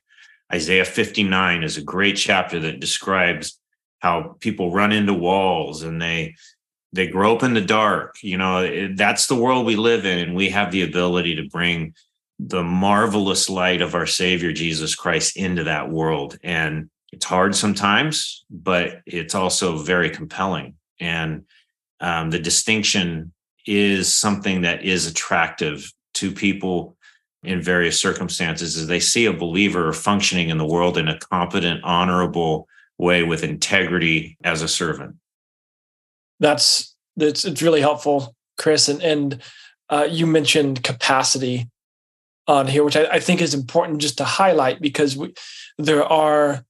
Isaiah 0.52 0.86
59 0.86 1.64
is 1.64 1.78
a 1.78 1.84
great 1.84 2.18
chapter 2.18 2.60
that 2.60 2.80
describes 2.80 3.60
how 4.00 4.38
people 4.40 4.72
run 4.72 4.92
into 4.92 5.14
walls 5.14 5.84
and 5.84 6.02
they 6.02 6.36
they 6.92 7.08
grow 7.08 7.36
up 7.36 7.44
in 7.44 7.54
the 7.54 7.62
dark 7.62 8.16
you 8.24 8.38
know 8.38 8.64
it, 8.64 8.98
that's 8.98 9.28
the 9.28 9.36
world 9.36 9.66
we 9.66 9.76
live 9.76 10.06
in 10.06 10.20
and 10.20 10.36
we 10.36 10.50
have 10.50 10.72
the 10.72 10.82
ability 10.82 11.36
to 11.36 11.48
bring 11.50 11.94
the 12.40 12.64
marvelous 12.64 13.50
light 13.50 13.82
of 13.82 13.94
our 13.94 14.06
savior 14.06 14.52
jesus 14.52 14.96
christ 14.96 15.38
into 15.38 15.66
that 15.66 15.90
world 15.90 16.38
and 16.44 16.90
it's 17.12 17.26
hard 17.26 17.54
sometimes 17.54 18.46
but 18.50 19.02
it's 19.06 19.36
also 19.36 19.78
very 19.78 20.10
compelling 20.10 20.74
and 21.00 21.44
um, 22.02 22.30
the 22.30 22.40
distinction 22.40 23.34
is 23.66 24.14
something 24.14 24.62
that 24.62 24.84
is 24.84 25.06
attractive 25.06 25.92
to 26.16 26.32
people 26.32 26.96
in 27.44 27.62
various 27.62 28.00
circumstances 28.00 28.76
as 28.78 28.88
they 28.88 29.00
see 29.00 29.26
a 29.26 29.34
believer 29.34 29.94
functioning 29.94 30.50
in 30.50 30.58
the 30.58 30.66
world 30.66 30.98
in 30.98 31.08
a 31.08 31.20
competent 31.20 31.82
honorable 31.84 32.68
way 32.98 33.24
with 33.24 33.44
integrity 33.44 34.38
as 34.44 34.62
a 34.62 34.68
servant 34.68 35.16
that's 36.40 36.96
that's 37.16 37.46
it's 37.46 37.62
really 37.62 37.82
helpful, 37.82 38.36
Chris. 38.58 38.90
And 38.90 39.02
and 39.02 39.42
uh, 39.90 40.08
you 40.10 40.26
mentioned 40.26 40.84
capacity 40.84 41.70
on 42.48 42.68
here, 42.68 42.84
which 42.84 42.96
I, 42.96 43.06
I, 43.06 43.20
think 43.20 43.42
is 43.42 43.54
important 43.54 44.02
just 44.02 44.18
to 44.18 44.24
highlight 44.24 44.82
because 44.82 45.16
we, 45.16 45.34
there 45.78 46.04
are 46.04 46.64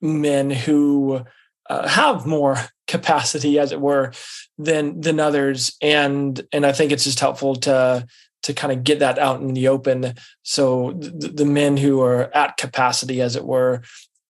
men 0.00 0.48
who 0.50 1.22
uh, 1.68 1.88
have 1.88 2.24
more 2.24 2.56
capacity, 2.86 3.58
as 3.58 3.72
it 3.72 3.80
were, 3.80 4.12
than 4.58 5.00
than 5.00 5.20
others, 5.20 5.76
and 5.82 6.40
and 6.52 6.64
I 6.66 6.72
think 6.72 6.92
it's 6.92 7.04
just 7.04 7.20
helpful 7.20 7.56
to 7.56 8.06
to 8.42 8.54
kind 8.54 8.72
of 8.72 8.84
get 8.84 9.00
that 9.00 9.18
out 9.18 9.40
in 9.40 9.54
the 9.54 9.68
open. 9.68 10.14
So 10.42 10.92
the, 10.92 11.28
the 11.28 11.44
men 11.44 11.76
who 11.76 12.00
are 12.02 12.34
at 12.34 12.56
capacity, 12.56 13.20
as 13.20 13.34
it 13.34 13.44
were, 13.44 13.82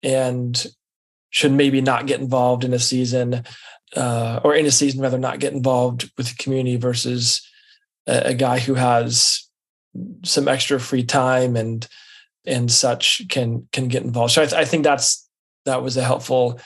and 0.03 0.67
should 1.31 1.53
maybe 1.53 1.81
not 1.81 2.07
get 2.07 2.21
involved 2.21 2.65
in 2.65 2.73
a 2.73 2.79
season 2.79 3.45
uh, 3.95 4.41
or 4.43 4.55
in 4.55 4.67
a 4.67 4.71
season 4.71 5.01
rather 5.01 5.19
not 5.19 5.39
get 5.39 5.53
involved 5.53 6.11
with 6.17 6.29
the 6.29 6.43
community 6.43 6.77
versus 6.77 7.47
a, 8.07 8.29
a, 8.29 8.35
guy 8.35 8.59
who 8.59 8.75
has 8.75 9.49
some 10.25 10.49
extra 10.49 10.81
free 10.81 11.05
time 11.05 11.57
and 11.57 11.87
and 12.47 12.71
such 12.71 13.23
can 13.29 13.69
can 13.73 13.89
get 13.89 14.03
involved. 14.03 14.33
So 14.33 14.43
I, 14.43 14.47
th- 14.47 14.61
I 14.61 14.65
think 14.65 14.85
that's 14.85 15.29
that 15.67 15.83
was 15.83 15.97
a 15.97 16.05
helpful 16.05 16.61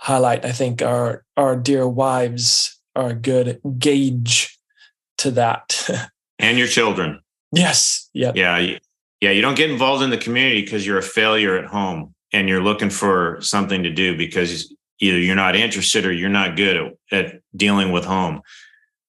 highlight. 0.00 0.44
I 0.44 0.52
think 0.52 0.82
our 0.82 1.24
our 1.36 1.56
dear 1.56 1.86
wives 1.86 2.78
are 2.96 3.10
a 3.10 3.14
good 3.14 3.60
gauge 3.78 4.58
to 5.18 5.30
that. 5.32 5.88
and 6.38 6.58
your 6.58 6.66
children. 6.66 7.20
Yes. 7.52 8.08
Yeah. 8.12 8.32
Yeah. 8.34 8.78
Yeah. 9.20 9.30
You 9.30 9.42
don't 9.42 9.56
get 9.56 9.70
involved 9.70 10.02
in 10.02 10.10
the 10.10 10.18
community 10.18 10.62
because 10.62 10.86
you're 10.86 10.98
a 10.98 11.02
failure 11.02 11.56
at 11.56 11.66
home 11.66 12.14
and 12.32 12.48
you're 12.48 12.62
looking 12.62 12.90
for 12.90 13.38
something 13.40 13.82
to 13.82 13.90
do 13.90 14.16
because 14.16 14.74
either 15.00 15.18
you're 15.18 15.36
not 15.36 15.56
interested 15.56 16.06
or 16.06 16.12
you're 16.12 16.28
not 16.28 16.56
good 16.56 16.76
at, 16.76 16.92
at 17.12 17.42
dealing 17.54 17.92
with 17.92 18.04
home. 18.04 18.40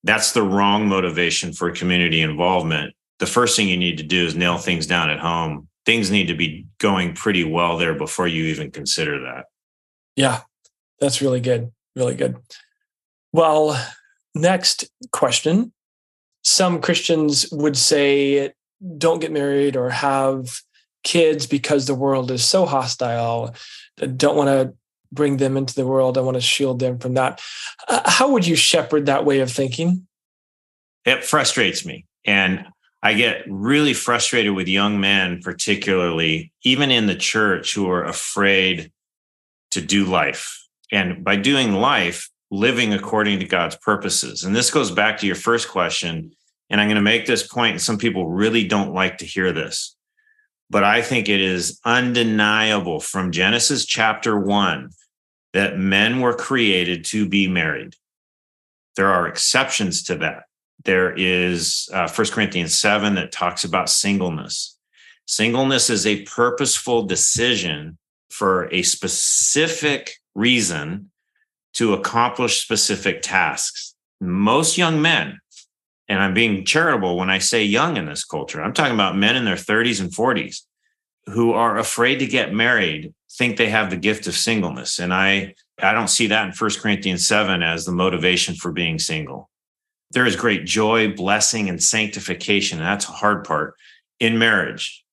That's 0.04 0.32
the 0.32 0.42
wrong 0.42 0.88
motivation 0.88 1.54
for 1.54 1.72
community 1.72 2.22
involvement. 2.22 2.96
The 3.20 3.28
first 3.28 3.56
thing 3.56 3.68
you 3.70 3.78
need 3.78 3.98
to 4.00 4.04
do 4.04 4.26
is 4.26 4.36
nail 4.36 4.58
things 4.58 4.88
down 4.88 5.10
at 5.10 5.20
home. 5.20 5.68
Things 5.86 6.10
need 6.10 6.28
to 6.28 6.34
be 6.34 6.66
going 6.80 7.14
pretty 7.14 7.44
well 7.44 7.78
there 7.78 7.94
before 7.94 8.28
you 8.28 8.46
even 8.46 8.72
consider 8.72 9.22
that. 9.22 9.46
Yeah, 10.16 10.42
that's 11.02 11.22
really 11.22 11.42
good. 11.42 11.72
Really 11.96 12.16
good. 12.16 12.38
Well, 13.34 13.78
next 14.34 14.90
question. 15.12 15.74
Some 16.44 16.80
Christians 16.80 17.48
would 17.52 17.76
say, 17.76 18.54
don't 18.98 19.20
get 19.20 19.32
married 19.32 19.76
or 19.76 19.90
have 19.90 20.62
kids 21.04 21.48
because 21.48 21.86
the 21.86 21.96
world 21.96 22.32
is 22.32 22.44
so 22.46 22.66
hostile. 22.66 23.54
Don't 24.16 24.38
want 24.38 24.48
to 24.48 24.74
bring 25.12 25.38
them 25.38 25.58
into 25.58 25.76
the 25.76 25.86
world. 25.86 26.18
I 26.18 26.22
want 26.22 26.36
to 26.36 26.42
shield 26.42 26.80
them 26.80 27.00
from 27.00 27.16
that. 27.16 27.42
Uh, 27.88 28.02
how 28.06 28.32
would 28.32 28.48
you 28.48 28.56
shepherd 28.56 29.08
that 29.08 29.26
way 29.26 29.40
of 29.40 29.52
thinking? 29.52 30.08
It 31.04 31.24
frustrates 31.24 31.86
me. 31.86 32.06
And 32.26 32.66
I 33.04 33.14
get 33.14 33.44
really 33.48 33.94
frustrated 33.94 34.54
with 34.54 34.68
young 34.68 35.00
men, 35.00 35.42
particularly 35.42 36.54
even 36.64 36.92
in 36.92 37.08
the 37.08 37.16
church, 37.16 37.74
who 37.74 37.90
are 37.90 38.04
afraid 38.04 38.92
to 39.72 39.82
do 39.82 40.06
life. 40.06 40.61
And 40.92 41.24
by 41.24 41.38
doing 41.38 41.74
life, 41.74 42.30
living 42.52 42.94
according 42.94 43.40
to 43.40 43.46
God's 43.46 43.78
purposes. 43.78 44.44
And 44.44 44.56
this 44.56 44.70
goes 44.70 44.92
back 44.92 45.18
to 45.20 45.26
your 45.26 45.36
first 45.36 45.70
question. 45.70 46.34
And 46.70 46.80
I'm 46.80 46.88
going 46.88 46.96
to 46.96 47.02
make 47.02 47.26
this 47.26 47.48
point, 47.48 47.72
and 47.72 47.82
some 47.82 47.98
people 47.98 48.28
really 48.28 48.68
don't 48.68 48.94
like 48.94 49.18
to 49.20 49.26
hear 49.26 49.52
this. 49.52 49.96
But 50.70 50.84
I 50.84 51.02
think 51.02 51.28
it 51.28 51.42
is 51.42 51.80
undeniable 51.84 53.00
from 53.00 53.32
Genesis 53.32 53.86
chapter 53.86 54.40
one 54.40 54.92
that 55.54 55.78
men 55.78 56.22
were 56.22 56.34
created 56.34 57.04
to 57.06 57.28
be 57.28 57.48
married. 57.48 57.96
There 58.96 59.10
are 59.10 59.28
exceptions 59.28 60.04
to 60.04 60.16
that. 60.18 60.44
There 60.86 61.14
is 61.14 61.90
uh, 61.94 62.10
1 62.10 62.28
Corinthians 62.30 62.80
7 62.80 63.16
that 63.16 63.32
talks 63.32 63.64
about 63.64 63.90
singleness. 63.90 64.78
Singleness 65.28 65.90
is 65.90 66.08
a 66.08 66.24
purposeful 66.24 67.04
decision 67.04 67.98
for 68.30 68.74
a 68.74 68.82
specific 68.82 70.21
reason 70.36 71.12
to 71.74 71.94
accomplish 71.94 72.62
specific 72.62 73.22
tasks. 73.22 73.96
Most 74.20 74.78
young 74.78 75.02
men, 75.02 75.40
and 76.08 76.20
I'm 76.20 76.34
being 76.34 76.66
charitable 76.66 77.18
when 77.18 77.30
I 77.30 77.40
say 77.40 77.64
young 77.64 77.98
in 77.98 78.06
this 78.06 78.24
culture, 78.24 78.62
I'm 78.62 78.74
talking 78.74 78.94
about 78.94 79.18
men 79.18 79.36
in 79.36 79.46
their 79.46 79.56
30s 79.56 80.02
and 80.02 80.12
40s 80.12 80.62
who 81.28 81.54
are 81.54 81.78
afraid 81.78 82.18
to 82.20 82.26
get 82.26 82.54
married 82.54 83.14
think 83.38 83.58
they 83.58 83.70
have 83.70 83.90
the 83.90 83.98
gift 83.98 84.28
of 84.28 84.36
singleness. 84.36 85.00
And 85.00 85.14
I, 85.14 85.56
I 85.82 85.94
don't 85.94 86.10
see 86.10 86.28
that 86.28 86.48
in 86.48 86.54
1 86.54 86.72
Corinthians 86.82 87.26
7 87.26 87.64
as 87.64 87.86
the 87.86 87.92
motivation 87.92 88.56
for 88.56 88.72
being 88.72 89.00
single. 89.00 89.50
There 90.12 90.26
is 90.26 90.36
great 90.36 90.66
joy, 90.66 91.14
blessing, 91.14 91.70
and 91.70 91.82
sanctification. 91.82 92.80
And 92.80 92.88
that's 92.88 93.08
a 93.08 93.14
hard 93.14 93.46
part 93.46 93.76
in 94.20 94.38
marriage. 94.38 95.04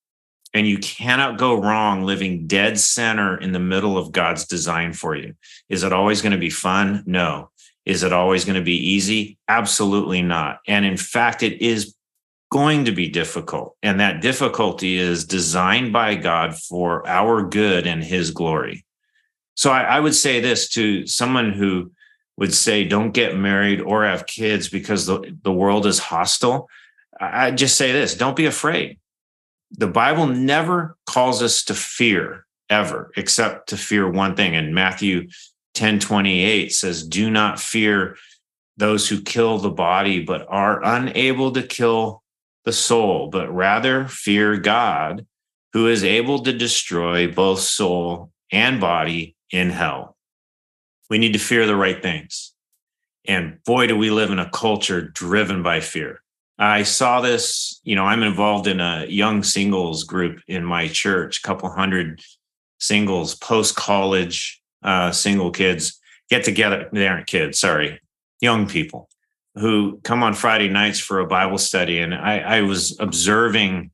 And 0.53 0.67
you 0.67 0.79
cannot 0.79 1.37
go 1.37 1.61
wrong 1.61 2.03
living 2.03 2.47
dead 2.47 2.79
center 2.79 3.37
in 3.37 3.51
the 3.51 3.59
middle 3.59 3.97
of 3.97 4.11
God's 4.11 4.45
design 4.45 4.93
for 4.93 5.15
you. 5.15 5.35
Is 5.69 5.83
it 5.83 5.93
always 5.93 6.21
going 6.21 6.31
to 6.31 6.39
be 6.39 6.49
fun? 6.49 7.03
No. 7.05 7.51
Is 7.85 8.03
it 8.03 8.13
always 8.13 8.45
going 8.45 8.55
to 8.55 8.63
be 8.63 8.91
easy? 8.91 9.37
Absolutely 9.47 10.21
not. 10.21 10.59
And 10.67 10.85
in 10.85 10.97
fact, 10.97 11.43
it 11.43 11.61
is 11.61 11.95
going 12.51 12.85
to 12.85 12.91
be 12.91 13.07
difficult. 13.09 13.75
And 13.83 13.99
that 13.99 14.21
difficulty 14.21 14.97
is 14.97 15.25
designed 15.25 15.93
by 15.93 16.15
God 16.15 16.55
for 16.55 17.07
our 17.07 17.43
good 17.43 17.85
and 17.85 18.03
his 18.03 18.31
glory. 18.31 18.85
So 19.55 19.71
I, 19.71 19.81
I, 19.81 19.99
would 19.99 20.15
say 20.15 20.39
this 20.39 20.69
to 20.69 21.05
someone 21.05 21.51
who 21.51 21.91
would 22.37 22.53
say, 22.53 22.85
don't 22.85 23.11
get 23.11 23.35
married 23.35 23.81
or 23.81 24.05
have 24.05 24.25
kids 24.25 24.69
because 24.69 25.05
the, 25.05 25.35
the 25.43 25.51
world 25.51 25.85
is 25.85 25.99
hostile. 25.99 26.69
I, 27.19 27.47
I 27.47 27.51
just 27.51 27.75
say 27.75 27.91
this 27.91 28.15
don't 28.15 28.35
be 28.35 28.45
afraid. 28.45 28.99
The 29.71 29.87
Bible 29.87 30.27
never 30.27 30.97
calls 31.05 31.41
us 31.41 31.63
to 31.65 31.75
fear 31.75 32.45
ever, 32.69 33.11
except 33.15 33.69
to 33.69 33.77
fear 33.77 34.09
one 34.09 34.35
thing. 34.35 34.55
And 34.55 34.73
Matthew 34.73 35.29
10 35.75 35.99
28 35.99 36.73
says, 36.73 37.07
Do 37.07 37.29
not 37.29 37.59
fear 37.59 38.17
those 38.77 39.09
who 39.09 39.21
kill 39.21 39.59
the 39.59 39.69
body, 39.69 40.23
but 40.23 40.45
are 40.49 40.83
unable 40.83 41.51
to 41.51 41.63
kill 41.63 42.23
the 42.65 42.73
soul, 42.73 43.27
but 43.27 43.53
rather 43.53 44.07
fear 44.07 44.57
God, 44.57 45.25
who 45.73 45.87
is 45.87 46.03
able 46.03 46.43
to 46.43 46.53
destroy 46.53 47.31
both 47.31 47.59
soul 47.59 48.31
and 48.51 48.81
body 48.81 49.35
in 49.51 49.69
hell. 49.69 50.15
We 51.09 51.17
need 51.17 51.33
to 51.33 51.39
fear 51.39 51.65
the 51.65 51.75
right 51.75 52.01
things. 52.01 52.53
And 53.25 53.63
boy, 53.63 53.87
do 53.87 53.97
we 53.97 54.11
live 54.11 54.31
in 54.31 54.39
a 54.39 54.49
culture 54.49 55.01
driven 55.01 55.61
by 55.61 55.81
fear. 55.81 56.21
I 56.59 56.83
saw 56.83 57.21
this, 57.21 57.79
you 57.83 57.95
know, 57.95 58.03
I'm 58.03 58.21
involved 58.21 58.67
in 58.67 58.79
a 58.81 59.05
young 59.07 59.43
singles 59.43 60.03
group 60.03 60.41
in 60.47 60.63
my 60.63 60.89
church, 60.89 61.39
a 61.39 61.47
couple 61.47 61.69
hundred 61.69 62.21
singles, 62.79 63.35
post 63.35 63.75
college 63.75 64.61
uh, 64.83 65.11
single 65.11 65.51
kids 65.51 65.99
get 66.29 66.43
together. 66.43 66.89
They 66.91 67.07
aren't 67.07 67.27
kids, 67.27 67.59
sorry, 67.59 68.01
young 68.41 68.67
people 68.67 69.09
who 69.55 69.99
come 70.03 70.21
on 70.21 70.33
Friday 70.33 70.69
nights 70.69 70.99
for 70.99 71.19
a 71.19 71.27
Bible 71.27 71.57
study. 71.57 71.99
And 71.99 72.13
I, 72.13 72.39
I 72.39 72.61
was 72.61 72.99
observing 72.99 73.91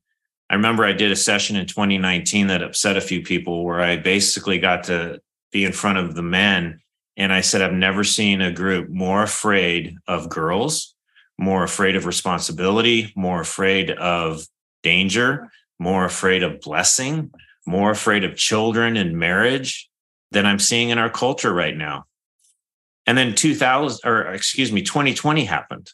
I 0.48 0.54
remember 0.54 0.84
I 0.84 0.92
did 0.92 1.10
a 1.10 1.16
session 1.16 1.56
in 1.56 1.66
2019 1.66 2.46
that 2.48 2.62
upset 2.62 2.96
a 2.96 3.00
few 3.00 3.22
people 3.22 3.64
where 3.64 3.80
I 3.80 3.96
basically 3.96 4.58
got 4.58 4.84
to 4.84 5.20
be 5.50 5.64
in 5.64 5.72
front 5.72 5.98
of 5.98 6.14
the 6.14 6.22
men 6.22 6.80
and 7.16 7.32
I 7.32 7.40
said, 7.40 7.62
I've 7.62 7.72
never 7.72 8.04
seen 8.04 8.40
a 8.40 8.52
group 8.52 8.88
more 8.88 9.22
afraid 9.22 9.96
of 10.06 10.28
girls, 10.28 10.94
more 11.38 11.64
afraid 11.64 11.96
of 11.96 12.06
responsibility, 12.06 13.12
more 13.14 13.40
afraid 13.40 13.90
of 13.90 14.46
danger, 14.82 15.50
more 15.78 16.04
afraid 16.04 16.42
of 16.42 16.60
blessing, 16.60 17.30
more 17.66 17.90
afraid 17.90 18.24
of 18.24 18.36
children 18.36 18.96
and 18.96 19.18
marriage 19.18 19.90
than 20.30 20.46
I'm 20.46 20.58
seeing 20.58 20.90
in 20.90 20.98
our 20.98 21.10
culture 21.10 21.52
right 21.52 21.76
now. 21.76 22.04
And 23.06 23.16
then 23.16 23.34
2000, 23.34 24.08
or 24.08 24.32
excuse 24.32 24.72
me, 24.72 24.82
2020 24.82 25.44
happened. 25.44 25.90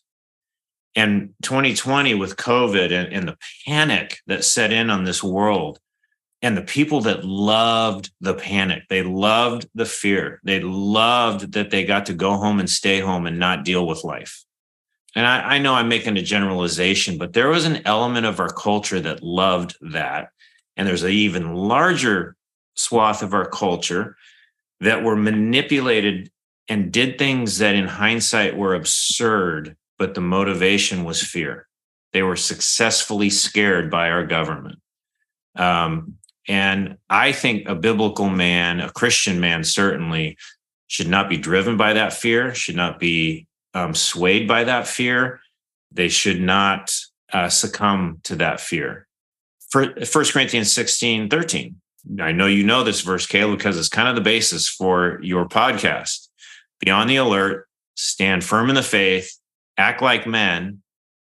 And 0.94 1.30
2020 1.42 2.14
with 2.14 2.36
COVID 2.36 2.92
and, 2.92 3.12
and 3.12 3.28
the 3.28 3.36
panic 3.66 4.18
that 4.26 4.44
set 4.44 4.72
in 4.72 4.90
on 4.90 5.04
this 5.04 5.22
world, 5.22 5.78
and 6.42 6.56
the 6.56 6.62
people 6.62 7.00
that 7.02 7.24
loved 7.24 8.10
the 8.20 8.34
panic, 8.34 8.82
they 8.88 9.02
loved 9.02 9.68
the 9.74 9.86
fear, 9.86 10.40
they 10.42 10.60
loved 10.60 11.52
that 11.52 11.70
they 11.70 11.84
got 11.84 12.06
to 12.06 12.14
go 12.14 12.36
home 12.36 12.58
and 12.58 12.68
stay 12.68 12.98
home 12.98 13.26
and 13.26 13.38
not 13.38 13.64
deal 13.64 13.86
with 13.86 14.02
life. 14.04 14.44
And 15.14 15.26
I, 15.26 15.56
I 15.56 15.58
know 15.58 15.74
I'm 15.74 15.88
making 15.88 16.16
a 16.16 16.22
generalization, 16.22 17.18
but 17.18 17.32
there 17.32 17.48
was 17.48 17.64
an 17.64 17.82
element 17.84 18.26
of 18.26 18.40
our 18.40 18.48
culture 18.48 19.00
that 19.00 19.22
loved 19.22 19.76
that. 19.92 20.30
And 20.76 20.88
there's 20.88 21.02
an 21.02 21.10
even 21.10 21.54
larger 21.54 22.36
swath 22.74 23.22
of 23.22 23.34
our 23.34 23.48
culture 23.48 24.16
that 24.80 25.04
were 25.04 25.16
manipulated 25.16 26.30
and 26.68 26.92
did 26.92 27.18
things 27.18 27.58
that 27.58 27.74
in 27.74 27.86
hindsight 27.86 28.56
were 28.56 28.74
absurd, 28.74 29.76
but 29.98 30.14
the 30.14 30.20
motivation 30.20 31.04
was 31.04 31.22
fear. 31.22 31.68
They 32.12 32.22
were 32.22 32.36
successfully 32.36 33.30
scared 33.30 33.90
by 33.90 34.10
our 34.10 34.26
government. 34.26 34.78
Um, 35.56 36.16
and 36.48 36.96
I 37.08 37.32
think 37.32 37.68
a 37.68 37.74
biblical 37.74 38.28
man, 38.28 38.80
a 38.80 38.90
Christian 38.90 39.40
man, 39.40 39.64
certainly 39.64 40.36
should 40.88 41.08
not 41.08 41.28
be 41.28 41.36
driven 41.36 41.76
by 41.76 41.92
that 41.92 42.12
fear, 42.12 42.54
should 42.54 42.76
not 42.76 42.98
be 42.98 43.46
um, 43.74 43.94
swayed 43.94 44.46
by 44.48 44.64
that 44.64 44.86
fear. 44.86 45.40
They 45.90 46.08
should 46.08 46.40
not 46.40 46.94
uh, 47.32 47.48
succumb 47.48 48.20
to 48.24 48.36
that 48.36 48.60
fear. 48.60 49.06
For 49.70 49.86
1 49.86 50.06
Corinthians 50.32 50.72
16, 50.72 51.28
13. 51.28 51.76
I 52.20 52.32
know 52.32 52.46
you 52.46 52.64
know 52.64 52.82
this 52.82 53.00
verse, 53.00 53.26
Caleb, 53.26 53.58
because 53.58 53.78
it's 53.78 53.88
kind 53.88 54.08
of 54.08 54.14
the 54.14 54.20
basis 54.20 54.68
for 54.68 55.20
your 55.22 55.48
podcast. 55.48 56.28
Be 56.80 56.90
on 56.90 57.06
the 57.06 57.16
alert, 57.16 57.68
stand 57.94 58.42
firm 58.44 58.68
in 58.68 58.74
the 58.74 58.82
faith, 58.82 59.38
act 59.78 60.02
like 60.02 60.26
men, 60.26 60.82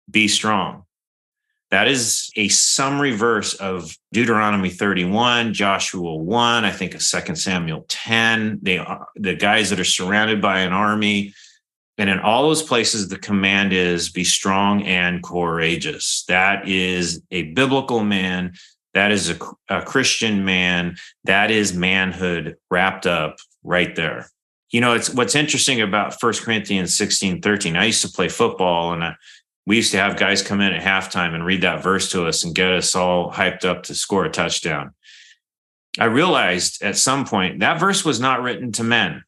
be 0.09 0.29
strong. 0.29 0.85
That 1.71 1.89
is 1.89 2.31
a 2.37 2.49
summary 2.49 3.13
verse 3.13 3.55
of 3.55 3.95
Deuteronomy 4.13 4.71
31, 4.71 5.53
Joshua 5.53 6.15
1, 6.15 6.65
I 6.65 6.71
think 6.71 6.95
of 6.95 7.07
2 7.07 7.35
Samuel 7.35 7.85
10. 7.89 8.61
They 8.63 8.83
the 9.17 9.35
guys 9.35 9.69
that 9.71 9.81
are 9.81 9.85
surrounded 9.85 10.41
by 10.41 10.61
an 10.61 10.73
army. 10.73 11.35
And 11.99 12.09
in 12.09 12.21
all 12.21 12.45
those 12.45 12.63
places, 12.63 13.09
the 13.09 13.19
command 13.19 13.73
is 13.73 14.09
be 14.09 14.23
strong 14.23 14.85
and 14.85 15.23
courageous. 15.23 16.25
That 16.29 16.69
is 16.69 17.21
a 17.33 17.43
biblical 17.53 18.05
man. 18.05 18.55
That 18.95 19.11
is 19.11 19.31
a, 19.31 19.39
a 19.69 19.83
Christian 19.83 20.45
man. 20.45 20.97
That 21.25 21.51
is 21.51 21.75
manhood 21.75 22.57
wrapped 22.71 23.07
up 23.07 23.37
right 23.65 23.95
there. 23.97 24.31
You 24.71 24.81
know, 24.81 24.95
it's 24.95 25.11
what's 25.11 25.35
interesting 25.35 25.81
about 25.81 26.21
First 26.21 26.43
Corinthians 26.43 26.97
16, 26.97 27.43
13. 27.43 27.77
I 27.77 27.87
used 27.87 28.03
to 28.03 28.13
play 28.13 28.29
football 28.29 28.93
and 28.93 29.03
I, 29.03 29.15
we 29.67 29.77
used 29.77 29.91
to 29.93 29.99
have 29.99 30.17
guys 30.17 30.41
come 30.41 30.61
in 30.61 30.73
at 30.73 30.83
halftime 30.83 31.35
and 31.35 31.45
read 31.45 31.63
that 31.63 31.83
verse 31.83 32.11
to 32.13 32.27
us 32.27 32.45
and 32.45 32.55
get 32.55 32.73
us 32.73 32.95
all 32.95 33.31
hyped 33.31 33.65
up 33.65 33.83
to 33.85 33.95
score 33.95 34.25
a 34.25 34.31
touchdown. 34.31 34.95
I 35.99 36.05
realized 36.05 36.83
at 36.83 36.97
some 36.97 37.25
point 37.25 37.61
that 37.61 37.81
verse 37.81 38.05
was 38.05 38.21
not 38.21 38.43
written 38.43 38.73
to 38.73 38.85
men. 38.85 39.25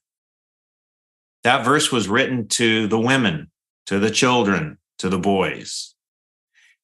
That 1.45 1.65
verse 1.65 1.91
was 1.91 2.09
written 2.09 2.49
to 2.49 2.87
the 2.87 2.99
women, 2.99 3.51
to 3.87 3.99
the 3.99 4.11
children, 4.11 4.79
to 4.99 5.09
the 5.09 5.19
boys 5.19 5.95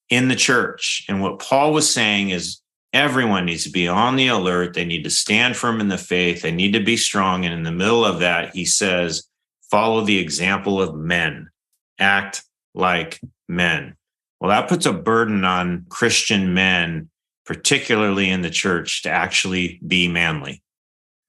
in 0.08 0.28
the 0.28 0.36
church. 0.36 1.04
And 1.08 1.20
what 1.20 1.38
Paul 1.38 1.72
was 1.72 1.92
saying 1.92 2.30
is 2.30 2.60
everyone 2.92 3.44
needs 3.44 3.64
to 3.64 3.70
be 3.70 3.88
on 3.88 4.16
the 4.16 4.28
alert. 4.28 4.74
They 4.74 4.84
need 4.84 5.04
to 5.04 5.10
stand 5.10 5.56
firm 5.56 5.80
in 5.80 5.88
the 5.88 5.98
faith. 5.98 6.42
They 6.42 6.52
need 6.52 6.72
to 6.72 6.80
be 6.80 6.96
strong. 6.96 7.44
And 7.44 7.52
in 7.52 7.64
the 7.64 7.72
middle 7.72 8.04
of 8.04 8.20
that, 8.20 8.54
he 8.54 8.64
says, 8.64 9.28
follow 9.70 10.00
the 10.02 10.18
example 10.18 10.80
of 10.80 10.94
men, 10.94 11.50
act 11.98 12.42
like 12.74 13.20
men. 13.48 13.96
Well, 14.40 14.50
that 14.50 14.68
puts 14.68 14.86
a 14.86 14.92
burden 14.92 15.44
on 15.44 15.86
Christian 15.88 16.54
men, 16.54 17.10
particularly 17.44 18.30
in 18.30 18.42
the 18.42 18.50
church, 18.50 19.02
to 19.02 19.10
actually 19.10 19.80
be 19.86 20.08
manly, 20.08 20.62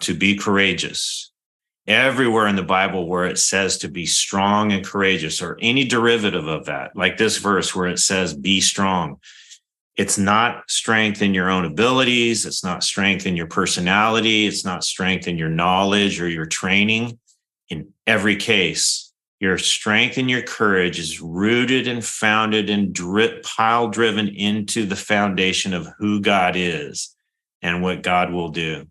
to 0.01 0.13
be 0.13 0.37
courageous. 0.37 1.31
Everywhere 1.87 2.47
in 2.47 2.57
the 2.57 2.63
Bible 2.63 3.07
where 3.07 3.25
it 3.25 3.37
says 3.37 3.77
to 3.77 3.87
be 3.87 4.05
strong 4.05 4.73
and 4.73 4.85
courageous, 4.85 5.41
or 5.41 5.57
any 5.61 5.85
derivative 5.85 6.47
of 6.47 6.65
that, 6.65 6.95
like 6.95 7.17
this 7.17 7.37
verse 7.37 7.73
where 7.73 7.87
it 7.87 7.99
says, 7.99 8.33
be 8.33 8.59
strong, 8.59 9.19
it's 9.95 10.17
not 10.17 10.69
strength 10.69 11.23
in 11.23 11.33
your 11.33 11.49
own 11.49 11.65
abilities. 11.65 12.45
It's 12.45 12.63
not 12.63 12.83
strength 12.83 13.25
in 13.25 13.35
your 13.35 13.47
personality. 13.47 14.45
It's 14.45 14.63
not 14.63 14.83
strength 14.83 15.27
in 15.27 15.37
your 15.37 15.49
knowledge 15.49 16.21
or 16.21 16.29
your 16.29 16.45
training. 16.45 17.17
In 17.69 17.93
every 18.05 18.35
case, 18.35 19.11
your 19.39 19.57
strength 19.57 20.17
and 20.17 20.29
your 20.29 20.43
courage 20.43 20.99
is 20.99 21.19
rooted 21.19 21.87
and 21.87 22.05
founded 22.05 22.69
and 22.69 22.93
drip, 22.93 23.43
pile 23.43 23.87
driven 23.87 24.27
into 24.27 24.85
the 24.85 24.95
foundation 24.95 25.73
of 25.73 25.87
who 25.97 26.21
God 26.21 26.55
is 26.55 27.15
and 27.63 27.81
what 27.81 28.03
God 28.03 28.31
will 28.31 28.49
do. 28.49 28.85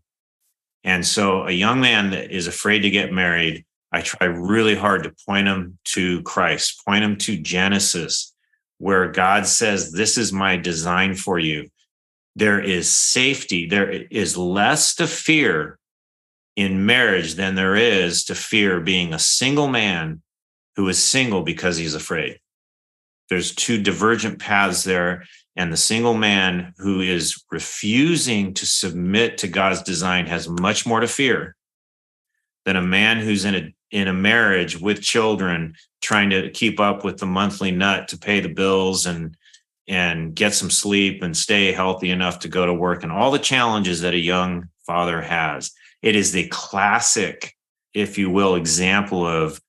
And 0.86 1.04
so, 1.04 1.44
a 1.44 1.50
young 1.50 1.80
man 1.80 2.10
that 2.10 2.30
is 2.30 2.46
afraid 2.46 2.78
to 2.80 2.90
get 2.90 3.12
married, 3.12 3.64
I 3.90 4.02
try 4.02 4.28
really 4.28 4.76
hard 4.76 5.02
to 5.02 5.14
point 5.26 5.48
him 5.48 5.78
to 5.86 6.22
Christ, 6.22 6.80
point 6.86 7.02
him 7.02 7.16
to 7.18 7.36
Genesis, 7.36 8.32
where 8.78 9.10
God 9.10 9.48
says, 9.48 9.90
This 9.90 10.16
is 10.16 10.32
my 10.32 10.56
design 10.56 11.16
for 11.16 11.40
you. 11.40 11.68
There 12.36 12.60
is 12.60 12.88
safety, 12.88 13.66
there 13.66 13.90
is 13.90 14.36
less 14.36 14.94
to 14.94 15.08
fear 15.08 15.76
in 16.54 16.86
marriage 16.86 17.34
than 17.34 17.56
there 17.56 17.74
is 17.74 18.24
to 18.26 18.36
fear 18.36 18.78
being 18.78 19.12
a 19.12 19.18
single 19.18 19.68
man 19.68 20.22
who 20.76 20.88
is 20.88 21.02
single 21.02 21.42
because 21.42 21.76
he's 21.76 21.94
afraid. 21.94 22.38
There's 23.28 23.54
two 23.54 23.82
divergent 23.82 24.38
paths 24.38 24.84
there. 24.84 25.24
And 25.56 25.72
the 25.72 25.76
single 25.76 26.14
man 26.14 26.74
who 26.76 27.00
is 27.00 27.42
refusing 27.50 28.52
to 28.54 28.66
submit 28.66 29.38
to 29.38 29.48
God's 29.48 29.82
design 29.82 30.26
has 30.26 30.48
much 30.48 30.86
more 30.86 31.00
to 31.00 31.08
fear 31.08 31.56
than 32.66 32.76
a 32.76 32.82
man 32.82 33.18
who's 33.18 33.44
in 33.44 33.54
a 33.54 33.72
in 33.92 34.08
a 34.08 34.12
marriage 34.12 34.78
with 34.80 35.00
children 35.00 35.74
trying 36.02 36.30
to 36.30 36.50
keep 36.50 36.80
up 36.80 37.04
with 37.04 37.18
the 37.18 37.26
monthly 37.26 37.70
nut 37.70 38.08
to 38.08 38.18
pay 38.18 38.40
the 38.40 38.48
bills 38.48 39.06
and 39.06 39.36
and 39.88 40.34
get 40.34 40.52
some 40.52 40.70
sleep 40.70 41.22
and 41.22 41.36
stay 41.36 41.72
healthy 41.72 42.10
enough 42.10 42.40
to 42.40 42.48
go 42.48 42.66
to 42.66 42.74
work 42.74 43.02
and 43.02 43.12
all 43.12 43.30
the 43.30 43.38
challenges 43.38 44.00
that 44.00 44.14
a 44.14 44.18
young 44.18 44.68
father 44.84 45.22
has. 45.22 45.70
It 46.02 46.16
is 46.16 46.32
the 46.32 46.48
classic, 46.48 47.54
if 47.94 48.18
you 48.18 48.28
will, 48.28 48.56
example 48.56 49.24
of 49.26 49.60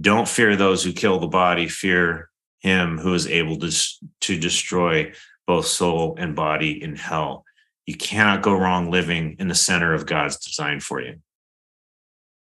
don't 0.00 0.28
fear 0.28 0.56
those 0.56 0.82
who 0.82 0.92
kill 0.92 1.18
the 1.18 1.26
body, 1.26 1.68
fear 1.68 2.29
him 2.60 2.98
who 2.98 3.14
is 3.14 3.26
able 3.26 3.58
to, 3.58 3.72
to 4.20 4.38
destroy 4.38 5.12
both 5.46 5.66
soul 5.66 6.14
and 6.18 6.36
body 6.36 6.82
in 6.82 6.94
hell. 6.96 7.44
You 7.86 7.96
cannot 7.96 8.42
go 8.42 8.54
wrong 8.54 8.90
living 8.90 9.36
in 9.38 9.48
the 9.48 9.54
center 9.54 9.92
of 9.92 10.06
God's 10.06 10.36
design 10.36 10.80
for 10.80 11.00
you. 11.00 11.20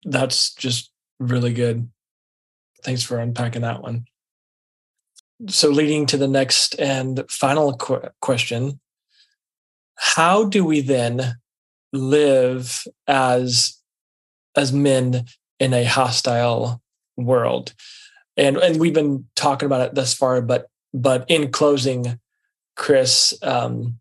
That's 0.06 0.54
just 0.54 0.92
really 1.20 1.54
good. 1.54 1.90
Thanks 2.84 3.04
for 3.04 3.20
unpacking 3.20 3.64
that 3.64 3.82
one. 3.82 4.06
So, 5.50 5.70
leading 5.70 6.06
to 6.08 6.18
the 6.18 6.28
next 6.28 6.80
and 6.80 7.26
final 7.30 7.76
qu- 7.76 8.08
question 8.22 8.80
How 9.96 10.46
do 10.46 10.64
we 10.64 10.80
then 10.80 11.36
live 11.92 12.86
as, 13.08 13.78
as 14.56 14.72
men 14.72 15.26
in 15.60 15.74
a 15.74 15.84
hostile 15.84 16.82
world 17.18 17.74
and 18.38 18.58
and 18.58 18.80
we've 18.80 18.94
been 18.94 19.26
talking 19.36 19.66
about 19.66 19.82
it 19.82 19.96
thus 19.96 20.14
far 20.14 20.42
but 20.42 20.70
but 20.94 21.26
in 21.30 21.52
closing 21.52 22.20
chris 22.76 23.34
um 23.42 24.00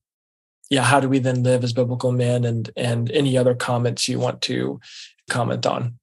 yeah 0.71 0.83
how 0.83 1.01
do 1.01 1.09
we 1.09 1.19
then 1.19 1.43
live 1.43 1.65
as 1.65 1.73
biblical 1.73 2.13
men 2.13 2.45
and 2.45 2.71
and 2.77 3.11
any 3.11 3.37
other 3.37 3.55
comments 3.55 4.09
you 4.09 4.19
want 4.19 4.41
to 4.41 4.81
comment 5.31 5.67
on 5.67 5.99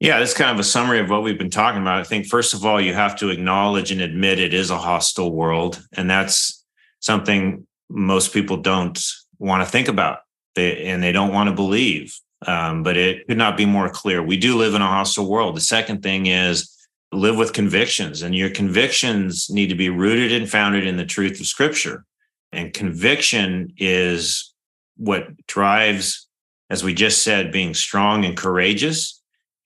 yeah 0.00 0.18
that's 0.18 0.34
kind 0.34 0.50
of 0.50 0.58
a 0.58 0.64
summary 0.64 0.98
of 0.98 1.10
what 1.10 1.22
we've 1.22 1.38
been 1.38 1.50
talking 1.50 1.80
about 1.80 2.00
i 2.00 2.04
think 2.04 2.26
first 2.26 2.54
of 2.54 2.64
all 2.64 2.80
you 2.80 2.94
have 2.94 3.16
to 3.16 3.28
acknowledge 3.28 3.90
and 3.90 4.00
admit 4.00 4.38
it 4.38 4.54
is 4.54 4.70
a 4.70 4.78
hostile 4.78 5.32
world 5.32 5.82
and 5.92 6.08
that's 6.08 6.64
something 7.00 7.66
most 7.88 8.32
people 8.32 8.56
don't 8.56 9.02
want 9.38 9.64
to 9.64 9.70
think 9.70 9.88
about 9.88 10.20
they, 10.54 10.86
and 10.86 11.02
they 11.02 11.12
don't 11.12 11.32
want 11.32 11.48
to 11.48 11.54
believe 11.54 12.14
um, 12.46 12.82
but 12.82 12.96
it 12.96 13.26
could 13.26 13.36
not 13.36 13.56
be 13.56 13.66
more 13.66 13.90
clear. 13.90 14.22
We 14.22 14.36
do 14.36 14.56
live 14.56 14.74
in 14.74 14.82
a 14.82 14.86
hostile 14.86 15.28
world. 15.28 15.56
The 15.56 15.60
second 15.60 16.02
thing 16.02 16.26
is 16.26 16.74
live 17.12 17.36
with 17.36 17.52
convictions, 17.52 18.22
and 18.22 18.34
your 18.34 18.50
convictions 18.50 19.50
need 19.50 19.68
to 19.68 19.74
be 19.74 19.88
rooted 19.88 20.32
and 20.32 20.48
founded 20.48 20.86
in 20.86 20.96
the 20.96 21.04
truth 21.04 21.40
of 21.40 21.46
Scripture. 21.46 22.04
And 22.52 22.72
conviction 22.72 23.72
is 23.76 24.52
what 24.96 25.46
drives, 25.46 26.28
as 26.68 26.84
we 26.84 26.94
just 26.94 27.22
said, 27.22 27.52
being 27.52 27.74
strong 27.74 28.24
and 28.24 28.36
courageous. 28.36 29.22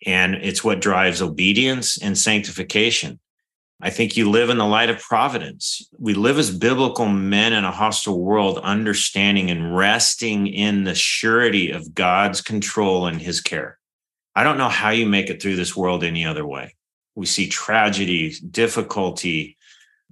And 0.06 0.34
it's 0.36 0.62
what 0.62 0.80
drives 0.80 1.22
obedience 1.22 2.00
and 2.00 2.16
sanctification. 2.16 3.18
I 3.80 3.90
think 3.90 4.16
you 4.16 4.30
live 4.30 4.50
in 4.50 4.58
the 4.58 4.66
light 4.66 4.88
of 4.88 5.00
providence. 5.00 5.86
We 5.98 6.14
live 6.14 6.38
as 6.38 6.56
biblical 6.56 7.06
men 7.06 7.52
in 7.52 7.64
a 7.64 7.72
hostile 7.72 8.20
world, 8.20 8.58
understanding 8.58 9.50
and 9.50 9.76
resting 9.76 10.46
in 10.46 10.84
the 10.84 10.94
surety 10.94 11.70
of 11.70 11.94
God's 11.94 12.40
control 12.40 13.06
and 13.06 13.20
his 13.20 13.40
care. 13.40 13.78
I 14.34 14.44
don't 14.44 14.58
know 14.58 14.68
how 14.68 14.90
you 14.90 15.06
make 15.06 15.28
it 15.28 15.42
through 15.42 15.56
this 15.56 15.76
world 15.76 16.04
any 16.04 16.24
other 16.24 16.46
way. 16.46 16.74
We 17.14 17.26
see 17.26 17.48
tragedy, 17.48 18.34
difficulty, 18.50 19.56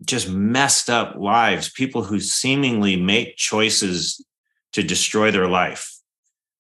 just 0.05 0.29
messed 0.29 0.91
up 0.91 1.17
lives, 1.17 1.71
people 1.71 2.03
who 2.03 2.21
seemingly 2.21 2.97
make 2.97 3.37
choices 3.37 4.25
to 4.73 4.83
destroy 4.83 5.31
their 5.31 5.49
life. 5.49 5.97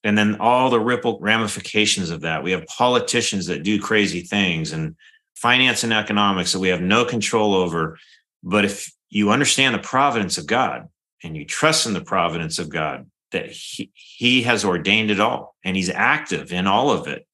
And 0.04 0.18
then 0.18 0.36
all 0.40 0.70
the 0.70 0.80
ripple 0.80 1.18
ramifications 1.20 2.10
of 2.10 2.22
that. 2.22 2.42
We 2.42 2.52
have 2.52 2.66
politicians 2.66 3.46
that 3.46 3.62
do 3.62 3.80
crazy 3.80 4.22
things 4.22 4.72
and 4.72 4.96
finance 5.36 5.84
and 5.84 5.92
economics 5.92 6.52
that 6.52 6.58
we 6.58 6.68
have 6.68 6.80
no 6.80 7.04
control 7.04 7.54
over. 7.54 7.98
But 8.42 8.64
if 8.64 8.92
you 9.10 9.30
understand 9.30 9.74
the 9.74 9.80
providence 9.80 10.38
of 10.38 10.46
God 10.46 10.88
and 11.22 11.36
you 11.36 11.44
trust 11.44 11.86
in 11.86 11.92
the 11.92 12.00
providence 12.00 12.58
of 12.58 12.68
God, 12.68 13.06
that 13.30 13.50
he, 13.50 13.90
he 13.94 14.42
has 14.42 14.64
ordained 14.64 15.10
it 15.10 15.20
all 15.20 15.54
and 15.64 15.76
he's 15.76 15.90
active 15.90 16.52
in 16.52 16.66
all 16.66 16.90
of 16.90 17.06
it. 17.06 17.26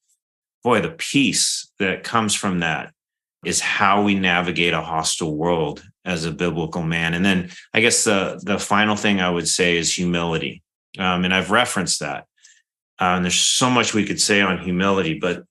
Boy, 0.62 0.80
the 0.80 0.90
peace 0.90 1.70
that 1.78 2.04
comes 2.04 2.34
from 2.34 2.60
that 2.60 2.92
is 3.44 3.60
how 3.60 4.02
we 4.02 4.14
navigate 4.14 4.74
a 4.74 4.80
hostile 4.80 5.36
world 5.36 5.82
as 6.04 6.24
a 6.24 6.32
biblical 6.32 6.82
man. 6.82 7.14
And 7.14 7.24
then 7.24 7.50
I 7.72 7.80
guess 7.80 8.04
the 8.04 8.40
the 8.42 8.58
final 8.58 8.96
thing 8.96 9.20
I 9.20 9.30
would 9.30 9.48
say 9.48 9.76
is 9.76 9.94
humility. 9.94 10.62
Um, 10.98 11.24
and 11.24 11.34
I've 11.34 11.50
referenced 11.50 12.00
that. 12.00 12.24
Uh, 13.00 13.14
and 13.14 13.24
there's 13.24 13.38
so 13.38 13.70
much 13.70 13.94
we 13.94 14.04
could 14.04 14.20
say 14.20 14.40
on 14.40 14.58
humility, 14.58 15.18
but 15.18 15.44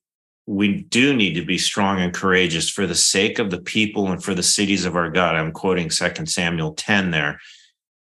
we 0.46 0.82
do 0.82 1.14
need 1.14 1.34
to 1.34 1.44
be 1.44 1.58
strong 1.58 2.00
and 2.00 2.12
courageous 2.12 2.70
for 2.70 2.86
the 2.86 2.94
sake 2.94 3.38
of 3.38 3.50
the 3.50 3.60
people 3.60 4.10
and 4.10 4.22
for 4.22 4.34
the 4.34 4.42
cities 4.42 4.84
of 4.84 4.96
our 4.96 5.10
God. 5.10 5.34
I'm 5.34 5.52
quoting 5.52 5.88
2 5.90 6.26
Samuel 6.26 6.72
10 6.72 7.10
there. 7.10 7.38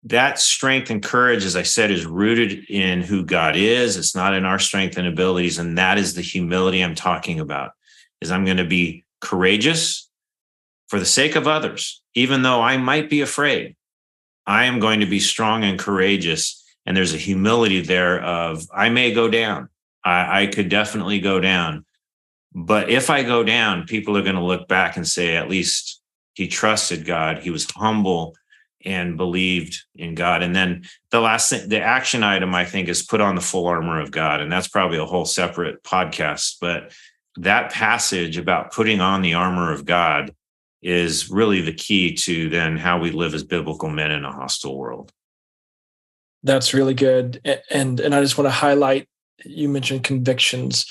That 0.05 0.39
strength 0.39 0.91
and 0.91 1.03
courage, 1.03 1.45
as 1.45 1.57
I 1.57 1.65
said, 1.65 1.91
is 1.91 2.07
rooted 2.07 2.71
in 2.71 3.03
who 3.03 3.25
God 3.25 3.57
is. 3.57 3.97
It's 3.97 4.15
not 4.15 4.35
in 4.35 4.45
our 4.45 4.61
strength 4.61 4.97
and 4.97 5.09
abilities. 5.09 5.59
And 5.59 5.77
that 5.79 5.99
is 5.99 6.15
the 6.15 6.23
humility 6.23 6.83
I'm 6.83 6.95
talking 6.95 7.41
about. 7.41 7.73
Is 8.21 8.31
I'm 8.31 8.45
going 8.45 8.59
to 8.59 8.65
be 8.65 9.05
courageous 9.27 10.09
for 10.89 10.99
the 10.99 11.07
sake 11.07 11.37
of 11.37 11.49
others, 11.49 12.03
even 12.15 12.43
though 12.43 12.63
I 12.63 12.77
might 12.77 13.11
be 13.11 13.21
afraid. 13.21 13.77
I 14.47 14.65
am 14.65 14.79
going 14.79 15.01
to 15.01 15.07
be 15.07 15.21
strong 15.21 15.65
and 15.65 15.79
courageous. 15.79 16.63
And 16.87 16.97
there's 16.97 17.15
a 17.15 17.19
humility 17.19 17.81
there 17.81 18.23
of 18.23 18.65
I 18.73 18.89
may 18.89 19.13
go 19.13 19.29
down. 19.29 19.69
I, 20.05 20.43
I 20.43 20.47
could 20.47 20.69
definitely 20.69 21.19
go 21.19 21.41
down 21.41 21.85
but 22.59 22.89
if 22.89 23.11
I 23.11 23.23
go 23.23 23.45
down, 23.45 23.85
people 23.85 24.17
are 24.17 24.23
going 24.23 24.35
to 24.35 24.43
look 24.43 24.67
back 24.67 24.97
and 24.97 25.07
say, 25.07 25.37
at 25.37 25.51
least 25.51 26.01
he 26.33 26.49
trusted 26.49 27.05
God. 27.05 27.41
He 27.41 27.51
was 27.51 27.71
humble 27.71 28.35
and 28.83 29.19
believed 29.19 29.77
in 29.95 30.15
God. 30.15 30.43
And 30.43 30.57
then 30.57 30.85
the 31.11 31.21
last 31.21 31.51
thing, 31.51 31.69
the 31.69 31.83
action 31.83 32.23
item, 32.23 32.55
I 32.55 32.65
think, 32.65 32.89
is 32.89 33.03
put 33.03 33.21
on 33.21 33.35
the 33.35 33.43
full 33.43 33.67
armor 33.67 34.01
of 34.01 34.11
God. 34.11 34.41
And 34.41 34.51
that's 34.51 34.69
probably 34.69 34.97
a 34.97 35.05
whole 35.05 35.27
separate 35.27 35.83
podcast. 35.83 36.57
But 36.59 36.93
that 37.39 37.73
passage 37.73 38.39
about 38.39 38.73
putting 38.73 39.01
on 39.01 39.23
the 39.23 39.35
armor 39.35 39.73
of 39.73 39.85
God 39.85 40.35
is 40.83 41.31
really 41.31 41.61
the 41.61 41.73
key 41.73 42.15
to 42.15 42.49
then 42.49 42.77
how 42.77 42.99
we 42.99 43.11
live 43.11 43.35
as 43.35 43.43
biblical 43.43 43.89
men 43.89 44.11
in 44.11 44.25
a 44.25 44.33
hostile 44.33 44.77
world. 44.77 45.13
That's 46.43 46.75
really 46.75 46.95
good. 46.95 47.41
And 47.71 47.99
and 47.99 48.15
I 48.15 48.21
just 48.21 48.39
want 48.39 48.47
to 48.47 48.53
highlight 48.53 49.09
you 49.45 49.69
mentioned 49.69 50.05
convictions 50.05 50.87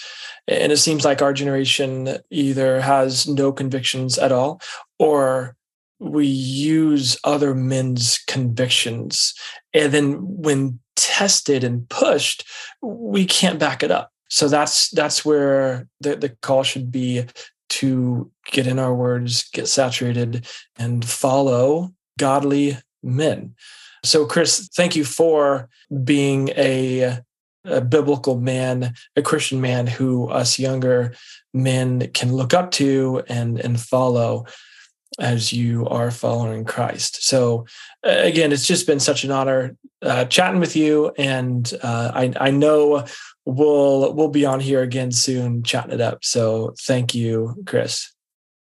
and 0.48 0.72
it 0.72 0.78
seems 0.78 1.04
like 1.04 1.22
our 1.22 1.34
generation 1.34 2.18
either 2.30 2.82
has 2.82 3.28
no 3.28 3.52
convictions 3.52 4.18
at 4.18 4.32
all 4.32 4.62
or 5.00 5.56
we 6.00 6.28
use 6.28 7.18
other 7.24 7.56
men's 7.56 8.20
convictions 8.28 9.34
and 9.74 9.92
then 9.92 10.14
when 10.22 10.80
tested 10.96 11.64
and 11.64 11.90
pushed 11.90 12.46
we 12.82 13.26
can't 13.26 13.60
back 13.60 13.82
it 13.82 13.92
up 13.92 14.12
so 14.36 14.50
that's 14.50 14.90
that's 14.90 15.24
where 15.24 15.88
the, 16.02 16.18
the 16.18 16.30
call 16.30 16.64
should 16.64 16.92
be 16.92 17.24
to 17.70 18.30
get 18.52 18.68
in 18.68 18.80
our 18.80 18.94
words 18.94 19.50
get 19.54 19.68
saturated 19.68 20.46
and 20.78 21.06
follow 21.06 21.94
godly 22.20 22.78
men 23.02 23.56
so 24.04 24.26
chris 24.26 24.70
thank 24.76 24.96
you 24.96 25.06
for 25.06 25.70
being 26.04 26.50
a 26.50 27.20
a 27.68 27.82
biblical 27.82 28.40
man, 28.40 28.94
a 29.16 29.22
Christian 29.24 29.60
man 29.60 29.88
who 29.88 30.30
us 30.30 30.60
younger 30.60 31.16
men 31.52 32.12
can 32.12 32.32
look 32.32 32.54
up 32.54 32.70
to 32.70 33.24
and 33.28 33.60
and 33.60 33.80
follow 33.80 34.46
as 35.20 35.54
you 35.54 35.88
are 35.88 36.12
following 36.12 36.66
Christ. 36.66 37.24
So 37.24 37.66
again, 38.04 38.52
it's 38.52 38.68
just 38.68 38.86
been 38.86 39.00
such 39.00 39.24
an 39.24 39.32
honor 39.32 39.76
uh, 40.02 40.26
chatting 40.26 40.60
with 40.60 40.76
you, 40.76 41.12
and 41.18 41.72
uh, 41.82 42.12
I 42.14 42.34
I 42.40 42.52
know 42.52 43.06
we'll 43.46 44.14
we'll 44.14 44.30
be 44.30 44.46
on 44.46 44.60
here 44.60 44.82
again 44.82 45.12
soon, 45.12 45.64
chatting 45.64 45.94
it 45.94 46.02
up. 46.02 46.24
So 46.24 46.74
thank 46.82 47.16
you, 47.16 47.64
Chris. 47.66 48.12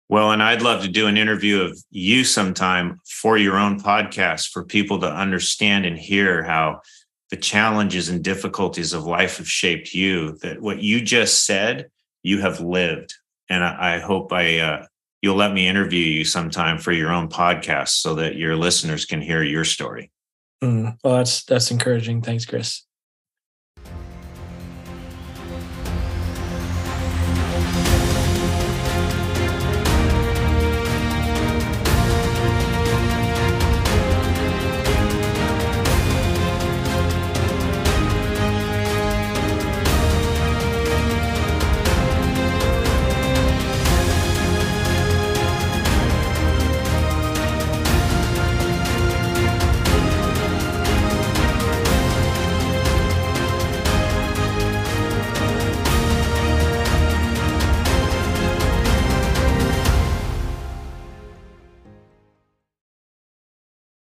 Well, 0.07 0.31
and 0.31 0.41
I'd 0.41 0.63
love 0.63 0.81
to 0.81 0.87
do 0.87 1.05
an 1.05 1.17
interview 1.17 1.61
of 1.61 1.77
you 1.91 2.23
sometime 2.23 2.99
for 3.05 3.37
your 3.37 3.57
own 3.57 3.79
podcast 3.79 4.49
for 4.49 4.63
people 4.63 4.99
to 5.01 5.07
understand 5.07 5.85
and 5.85 5.97
hear 5.97 6.43
how 6.43 6.81
the 7.29 7.37
challenges 7.37 8.09
and 8.09 8.23
difficulties 8.23 8.93
of 8.93 9.03
life 9.03 9.37
have 9.37 9.47
shaped 9.47 9.93
you 9.93 10.35
that 10.41 10.61
what 10.61 10.81
you 10.81 10.99
just 10.99 11.45
said 11.45 11.91
you 12.23 12.41
have 12.41 12.59
lived. 12.59 13.13
And 13.49 13.63
i, 13.63 13.95
I 13.95 13.99
hope 13.99 14.33
i 14.33 14.57
uh, 14.57 14.85
you'll 15.21 15.35
let 15.35 15.53
me 15.53 15.67
interview 15.67 16.03
you 16.03 16.23
sometime 16.23 16.79
for 16.79 16.91
your 16.91 17.11
own 17.11 17.29
podcast 17.29 17.89
so 17.89 18.15
that 18.15 18.35
your 18.35 18.55
listeners 18.55 19.05
can 19.05 19.21
hear 19.21 19.43
your 19.43 19.65
story. 19.65 20.11
Mm, 20.63 20.97
well 21.03 21.17
that's 21.17 21.43
that's 21.43 21.69
encouraging. 21.69 22.23
Thanks 22.23 22.45
chris 22.45 22.83